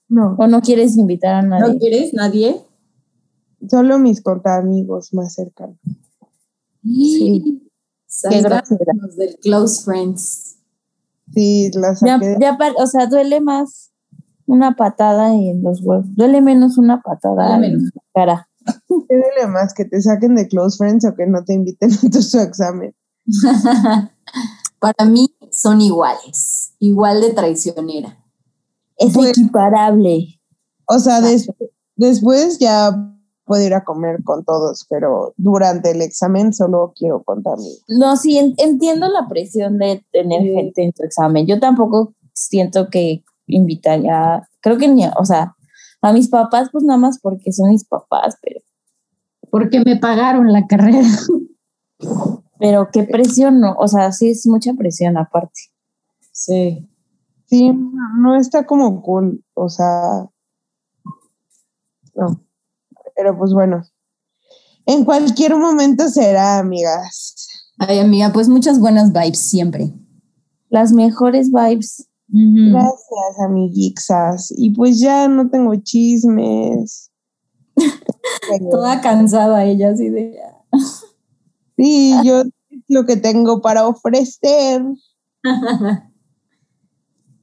No. 0.08 0.36
¿O 0.38 0.48
no 0.48 0.62
quieres 0.62 0.98
invitar 0.98 1.36
a 1.36 1.42
nadie? 1.42 1.74
¿No 1.74 1.80
quieres 1.80 2.14
nadie? 2.14 2.62
Solo 3.70 4.00
mis 4.00 4.22
amigos 4.46 5.14
más 5.14 5.34
cercanos. 5.34 5.80
Sí. 6.84 7.62
Qué 8.30 8.42
del 8.42 9.38
close 9.42 9.84
friends. 9.84 10.58
Sí, 11.34 11.72
las 11.74 12.02
ya, 12.02 12.20
ya, 12.40 12.58
o 12.78 12.86
sea, 12.86 13.08
duele 13.08 13.42
más 13.42 13.92
una 14.46 14.76
patada 14.76 15.34
en 15.34 15.64
los 15.64 15.82
huevos. 15.82 16.06
Duele 16.16 16.42
menos 16.42 16.78
una 16.78 17.02
patada 17.02 17.56
en 17.66 17.84
la 17.84 18.02
cara. 18.14 18.50
¿Qué 18.88 19.16
duele 19.18 19.48
más? 19.48 19.74
¿Que 19.74 19.86
te 19.86 20.02
saquen 20.02 20.36
de 20.36 20.48
close 20.48 20.78
friends 20.78 21.06
o 21.06 21.16
que 21.16 21.26
no 21.26 21.44
te 21.44 21.54
inviten 21.54 21.92
a 21.92 22.10
tu 22.10 22.40
examen? 22.40 22.96
Para 24.80 25.06
mí 25.06 25.36
son 25.52 25.82
iguales, 25.82 26.74
igual 26.80 27.22
de 27.22 27.32
traicionera 27.32 28.26
es 28.98 29.14
pues, 29.14 29.30
equiparable. 29.30 30.40
O 30.88 31.00
sea, 31.00 31.22
después 31.96 32.60
ya 32.60 33.12
puedo 33.46 33.64
ir 33.64 33.74
a 33.74 33.84
comer 33.84 34.24
con 34.24 34.44
todos, 34.44 34.86
pero 34.90 35.34
durante 35.38 35.92
el 35.92 36.02
examen 36.02 36.54
solo 36.54 36.94
quiero 36.96 37.24
contar 37.24 37.58
No, 37.88 38.18
sí, 38.18 38.38
entiendo 38.58 39.08
la 39.08 39.28
presión 39.28 39.78
de 39.78 40.04
tener 40.12 40.42
gente 40.42 40.84
en 40.84 40.94
tu 40.94 41.04
examen. 41.04 41.46
Yo 41.46 41.60
tampoco 41.60 42.14
siento 42.34 42.90
que 42.90 43.24
invitaría, 43.48 44.48
creo 44.62 44.78
que 44.78 44.88
ni, 44.88 45.06
o 45.18 45.26
sea, 45.26 45.56
a 46.02 46.14
mis 46.14 46.30
papás, 46.30 46.70
pues 46.72 46.84
nada 46.84 47.00
más 47.00 47.20
porque 47.20 47.52
son 47.52 47.70
mis 47.70 47.86
papás, 47.86 48.38
pero. 48.42 48.60
Porque 49.50 49.80
me 49.84 49.98
pagaron 49.98 50.52
la 50.52 50.68
carrera. 50.68 51.08
Pero 52.60 52.90
qué 52.92 53.04
presión, 53.04 53.60
¿no? 53.60 53.76
O 53.78 53.88
sea, 53.88 54.12
sí 54.12 54.30
es 54.30 54.48
mucha 54.48 54.74
presión 54.74 55.18
aparte. 55.18 55.62
Sí. 56.32 56.90
Sí, 57.48 57.72
no 58.18 58.36
está 58.36 58.66
como 58.66 59.02
cool, 59.02 59.44
o 59.54 59.70
sea, 59.70 60.30
no. 62.16 62.42
Pero 63.16 63.38
pues 63.38 63.54
bueno, 63.54 63.84
en 64.86 65.06
cualquier 65.06 65.56
momento 65.56 66.08
será, 66.10 66.60
amigas. 66.60 67.48
Ay, 67.78 68.00
amiga, 68.00 68.32
pues 68.34 68.48
muchas 68.50 68.80
buenas 68.80 69.12
vibes 69.12 69.40
siempre. 69.40 69.94
Las 70.70 70.92
mejores 70.92 71.52
vibes. 71.52 72.10
Gracias, 72.28 73.40
amiguixas. 73.44 74.54
Y 74.56 74.72
pues 74.72 75.00
ya 75.00 75.28
no 75.28 75.50
tengo 75.50 75.76
chismes. 75.76 77.12
Toda 78.72 79.02
cansada 79.02 79.66
ella, 79.66 79.92
así 79.92 80.10
de... 80.10 80.40
sí, 81.78 82.14
yo 82.24 82.44
lo 82.88 83.06
que 83.06 83.18
tengo 83.18 83.62
para 83.62 83.88
ofrecer. 83.88 84.84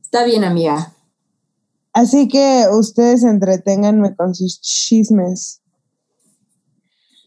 Está 0.03 0.25
bien, 0.25 0.45
amiga. 0.45 0.95
Así 1.93 2.29
que 2.29 2.65
ustedes 2.73 3.23
entreténganme 3.23 4.17
con 4.17 4.35
sus 4.35 4.61
chismes. 4.61 5.61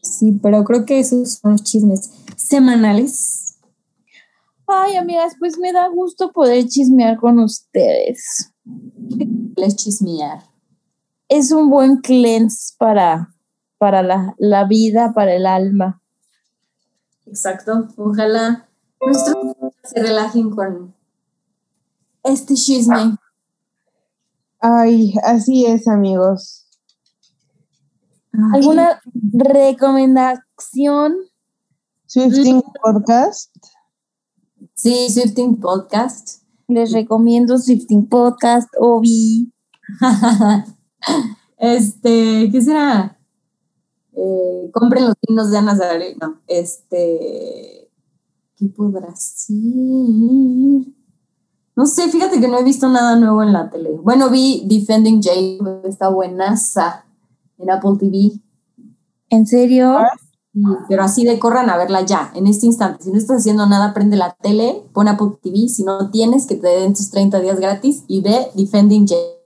Sí, 0.02 0.38
pero 0.42 0.64
creo 0.64 0.84
que 0.84 0.98
esos 1.00 1.34
son 1.34 1.52
los 1.52 1.62
chismes 1.62 2.10
semanales. 2.36 3.45
Ay, 4.66 4.96
amigas, 4.96 5.34
pues 5.38 5.58
me 5.58 5.72
da 5.72 5.88
gusto 5.88 6.32
poder 6.32 6.66
chismear 6.66 7.16
con 7.18 7.38
ustedes. 7.38 8.52
Les 9.56 9.76
chismear. 9.76 10.42
Es 11.28 11.52
un 11.52 11.70
buen 11.70 11.98
cleanse 11.98 12.74
para, 12.78 13.34
para 13.78 14.02
la, 14.02 14.34
la 14.38 14.64
vida, 14.64 15.12
para 15.14 15.34
el 15.34 15.46
alma. 15.46 16.02
Exacto. 17.26 17.88
Ojalá 17.96 18.68
nuestros 19.00 19.36
se 19.84 20.02
relajen 20.02 20.50
con 20.50 20.94
este 22.24 22.54
chisme. 22.54 23.16
Ay, 24.58 25.14
así 25.22 25.66
es, 25.66 25.86
amigos. 25.86 26.66
¿Alguna 28.52 29.00
recomendación? 29.32 31.16
Swifting 32.06 32.62
Podcast. 32.82 33.54
Sí, 34.78 35.08
Swifting 35.08 35.58
Podcast. 35.58 36.42
Les 36.68 36.92
recomiendo 36.92 37.56
Swifting 37.56 38.10
Podcast, 38.10 38.68
Obi. 38.78 39.50
este, 41.56 42.50
¿qué 42.52 42.60
será? 42.60 43.18
Eh, 44.12 44.70
compren 44.74 45.06
los 45.06 45.14
vinos 45.26 45.50
de 45.50 45.56
Ana 45.56 45.78
No, 46.20 46.42
este, 46.46 47.90
¿qué 48.54 48.66
podrá 48.66 49.16
ser? 49.16 49.56
No 51.74 51.86
sé, 51.86 52.10
fíjate 52.10 52.38
que 52.38 52.48
no 52.48 52.58
he 52.58 52.64
visto 52.64 52.90
nada 52.90 53.16
nuevo 53.16 53.42
en 53.42 53.54
la 53.54 53.70
tele. 53.70 53.92
Bueno, 54.02 54.28
vi 54.28 54.66
Defending 54.66 55.22
Jacob, 55.22 55.86
está 55.86 56.10
buenaza 56.10 57.06
en 57.56 57.70
Apple 57.70 57.96
TV. 57.98 58.42
¿En 59.30 59.46
serio? 59.46 60.00
Sí, 60.56 60.62
pero 60.88 61.02
así 61.02 61.26
de 61.26 61.38
corran 61.38 61.68
a 61.68 61.76
verla 61.76 62.00
ya, 62.00 62.32
en 62.34 62.46
este 62.46 62.64
instante. 62.64 63.04
Si 63.04 63.10
no 63.10 63.18
estás 63.18 63.40
haciendo 63.40 63.66
nada, 63.66 63.92
prende 63.92 64.16
la 64.16 64.34
tele, 64.40 64.88
pon 64.94 65.06
Apple 65.06 65.32
TV. 65.42 65.68
Si 65.68 65.84
no 65.84 66.10
tienes, 66.10 66.46
que 66.46 66.54
te 66.54 66.66
den 66.66 66.94
tus 66.94 67.10
30 67.10 67.40
días 67.40 67.60
gratis 67.60 68.04
y 68.08 68.22
ve 68.22 68.48
Defending 68.54 69.06
Jacob. 69.06 69.36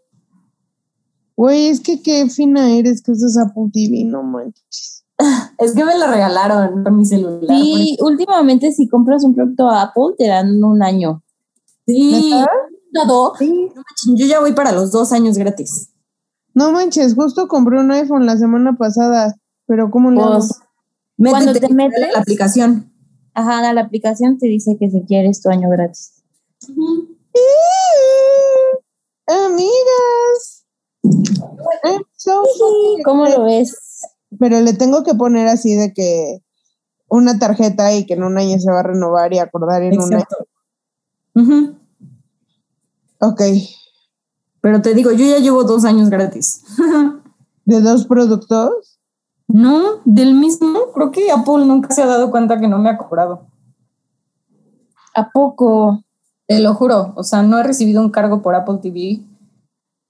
Güey, 1.34 1.66
es 1.66 1.80
que 1.80 2.00
qué 2.00 2.28
fina 2.28 2.70
eres 2.70 3.02
que 3.02 3.10
usas 3.10 3.36
Apple 3.38 3.70
TV, 3.72 4.04
no 4.04 4.22
manches. 4.22 5.04
es 5.58 5.74
que 5.74 5.84
me 5.84 5.98
la 5.98 6.06
regalaron 6.06 6.84
con 6.84 6.96
mi 6.96 7.04
celular. 7.04 7.58
Sí, 7.58 7.98
últimamente 8.00 8.70
si 8.70 8.86
compras 8.86 9.24
un 9.24 9.34
producto 9.34 9.68
Apple 9.68 10.14
te 10.16 10.28
dan 10.28 10.62
un 10.62 10.80
año. 10.80 11.24
Sí, 11.88 12.32
yo 14.14 14.26
ya 14.26 14.38
voy 14.38 14.52
para 14.52 14.70
los 14.70 14.92
dos 14.92 15.10
años 15.10 15.36
gratis. 15.36 15.90
No 16.54 16.70
manches, 16.70 17.16
justo 17.16 17.48
compré 17.48 17.80
un 17.80 17.90
iPhone 17.90 18.26
la 18.26 18.36
semana 18.36 18.76
pasada, 18.76 19.34
pero 19.66 19.90
¿cómo 19.90 20.12
le 20.12 20.20
hago? 20.20 20.38
Cuando 21.28 21.52
te 21.52 21.68
metes 21.72 22.00
la 22.12 22.20
aplicación. 22.20 22.92
Ajá, 23.34 23.72
la 23.72 23.80
aplicación 23.82 24.38
te 24.38 24.46
dice 24.46 24.76
que 24.78 24.90
si 24.90 25.02
quieres 25.02 25.42
tu 25.42 25.50
año 25.50 25.68
gratis. 25.68 26.22
Amigas. 29.26 30.64
¿Cómo 33.04 33.26
lo 33.26 33.44
ves? 33.44 33.76
Pero 34.38 34.60
le 34.60 34.72
tengo 34.72 35.02
que 35.02 35.14
poner 35.14 35.48
así 35.48 35.74
de 35.74 35.92
que 35.92 36.42
una 37.08 37.38
tarjeta 37.38 37.92
y 37.94 38.06
que 38.06 38.14
en 38.14 38.22
un 38.22 38.38
año 38.38 38.58
se 38.58 38.70
va 38.70 38.80
a 38.80 38.84
renovar 38.84 39.32
y 39.32 39.38
acordar 39.38 39.82
en 39.82 40.00
un 40.00 40.14
año. 40.14 40.24
Ok. 43.20 43.42
Pero 44.60 44.82
te 44.82 44.94
digo, 44.94 45.10
yo 45.12 45.26
ya 45.26 45.38
llevo 45.38 45.64
dos 45.64 45.84
años 45.84 46.08
gratis. 46.10 46.62
¿De 47.64 47.80
dos 47.80 48.06
productos? 48.06 48.99
No, 49.52 50.00
del 50.04 50.34
mismo. 50.34 50.92
Creo 50.94 51.10
que 51.10 51.30
Apple 51.30 51.66
nunca 51.66 51.92
se 51.94 52.02
ha 52.02 52.06
dado 52.06 52.30
cuenta 52.30 52.60
que 52.60 52.68
no 52.68 52.78
me 52.78 52.90
ha 52.90 52.96
cobrado. 52.96 53.46
¿A 55.14 55.30
poco? 55.30 56.04
Te 56.46 56.60
lo 56.60 56.74
juro. 56.74 57.12
O 57.16 57.22
sea, 57.22 57.42
no 57.42 57.58
he 57.58 57.62
recibido 57.62 58.00
un 58.00 58.10
cargo 58.10 58.42
por 58.42 58.54
Apple 58.54 58.78
TV 58.80 59.24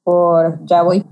por 0.03 0.65
ya 0.67 0.83
voy. 0.83 1.05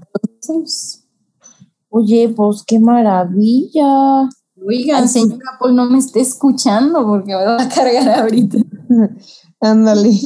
Oye, 1.88 2.28
pues 2.34 2.62
qué 2.66 2.78
maravilla. 2.78 4.28
Oigan, 4.66 5.08
señor 5.08 5.40
Apple, 5.54 5.72
no 5.72 5.86
me 5.86 5.98
esté 5.98 6.20
escuchando 6.20 7.06
porque 7.06 7.34
me 7.34 7.44
va 7.44 7.62
a 7.62 7.68
cargar 7.68 8.20
ahorita. 8.20 8.58
Ándale. 9.60 10.18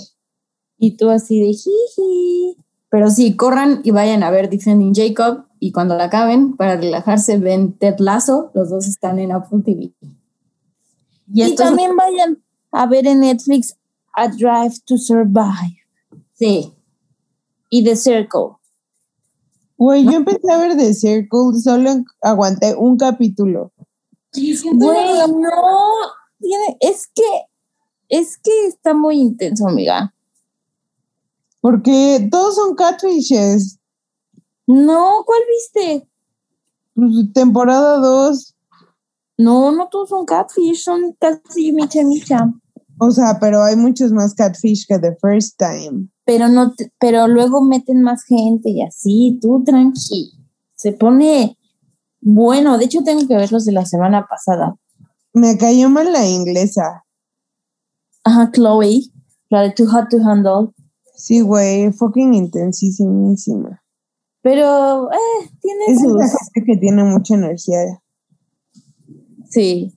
Y 0.78 0.96
tú 0.96 1.10
así 1.10 1.40
de 1.40 1.52
jiji. 1.52 2.56
Pero 2.90 3.10
sí, 3.10 3.36
corran 3.36 3.80
y 3.84 3.90
vayan 3.90 4.22
a 4.22 4.30
ver 4.30 4.50
Defending 4.50 4.94
Jacob 4.94 5.44
y 5.64 5.70
cuando 5.70 5.94
la 5.94 6.06
acaben, 6.06 6.56
para 6.56 6.74
relajarse, 6.74 7.38
ven 7.38 7.78
Ted 7.78 8.00
Lasso. 8.00 8.50
Los 8.52 8.70
dos 8.70 8.88
están 8.88 9.20
en 9.20 9.30
Apple 9.30 9.60
TV. 9.64 9.94
Y, 11.32 11.54
también 11.54 11.94
vayan 11.94 12.42
a 12.72 12.84
ver 12.86 13.06
en 13.06 13.20
Netflix 13.20 13.76
A 14.12 14.26
Drive 14.26 14.80
to 14.84 14.98
Survive. 14.98 15.78
Sí. 16.32 16.74
Y 17.70 17.84
The 17.84 17.94
Circle. 17.94 18.56
Güey, 19.76 20.04
yo 20.04 20.14
empecé 20.14 20.50
a 20.50 20.58
ver 20.58 20.76
The 20.76 20.92
Circle, 20.94 21.56
solo 21.62 21.90
aguanté 22.20 22.74
un 22.74 22.96
capítulo. 22.96 23.72
Güey, 24.34 25.14
no. 25.28 25.76
Es 26.80 27.06
que, 27.14 27.22
es 28.08 28.36
que 28.36 28.66
está 28.66 28.94
muy 28.94 29.20
intenso, 29.20 29.68
amiga. 29.68 30.12
Porque 31.60 32.26
todos 32.32 32.56
son 32.56 32.74
catfishes. 32.74 33.78
No, 34.66 35.22
¿cuál 35.26 35.40
viste? 35.48 36.08
Pues, 36.94 37.32
temporada 37.32 37.98
2. 37.98 38.54
No, 39.38 39.72
no 39.72 39.88
todos 39.88 40.10
son 40.10 40.24
catfish, 40.24 40.84
son 40.84 41.16
casi 41.18 41.72
micha 41.72 42.04
micha. 42.04 42.52
O 42.98 43.10
sea, 43.10 43.38
pero 43.40 43.62
hay 43.62 43.76
muchos 43.76 44.12
más 44.12 44.34
catfish 44.34 44.86
que 44.86 44.98
the 44.98 45.16
first 45.20 45.58
time. 45.58 46.08
Pero 46.24 46.48
no, 46.48 46.74
pero 47.00 47.26
luego 47.26 47.62
meten 47.62 48.02
más 48.02 48.22
gente 48.24 48.70
y 48.70 48.82
así, 48.82 49.38
tú 49.40 49.64
tranqui. 49.64 50.32
Se 50.74 50.92
pone 50.92 51.56
bueno, 52.24 52.78
de 52.78 52.84
hecho 52.84 53.02
tengo 53.02 53.26
que 53.26 53.34
ver 53.34 53.50
los 53.50 53.64
de 53.64 53.72
la 53.72 53.84
semana 53.84 54.26
pasada. 54.28 54.76
Me 55.32 55.58
cayó 55.58 55.90
mal 55.90 56.12
la 56.12 56.28
inglesa. 56.28 57.04
Ajá, 58.22 58.52
Chloe, 58.52 59.10
la 59.50 59.62
de 59.62 59.72
Too 59.72 59.88
Hot 59.88 60.08
to 60.08 60.18
Handle. 60.18 60.72
Sí, 61.16 61.40
güey, 61.40 61.92
fucking 61.92 62.32
intensísima. 62.34 63.81
Pero, 64.42 65.10
eh, 65.12 65.50
tiene 65.60 65.84
es 65.86 66.00
gente 66.00 66.66
que 66.66 66.76
tiene 66.76 67.04
mucha 67.04 67.34
energía. 67.34 68.02
Sí. 69.48 69.96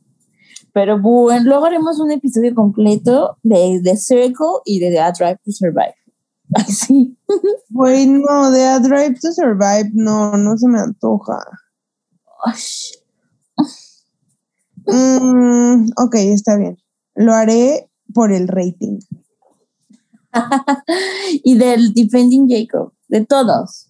Pero 0.71 1.01
bueno, 1.01 1.43
luego 1.45 1.65
haremos 1.65 1.99
un 1.99 2.11
episodio 2.11 2.53
completo 2.53 3.37
de 3.43 3.81
The 3.83 3.97
Circle 3.97 4.61
y 4.65 4.79
de 4.79 4.91
The 4.91 5.11
Drive 5.17 5.39
to 5.45 5.51
Survive. 5.51 5.95
Así. 6.53 7.17
Güey, 7.69 8.07
no, 8.07 8.51
The 8.51 8.65
A 8.65 8.79
Drive 8.79 9.19
to 9.21 9.31
Survive, 9.31 9.91
no, 9.93 10.37
no 10.37 10.57
se 10.57 10.67
me 10.67 10.79
antoja. 10.79 11.39
Mm, 14.85 15.87
ok, 15.97 16.15
está 16.15 16.57
bien. 16.57 16.77
Lo 17.15 17.33
haré 17.33 17.89
por 18.13 18.31
el 18.31 18.47
rating. 18.47 18.99
y 21.43 21.57
del 21.57 21.93
Defending 21.93 22.47
Jacob, 22.49 22.93
de 23.07 23.25
todos. 23.25 23.89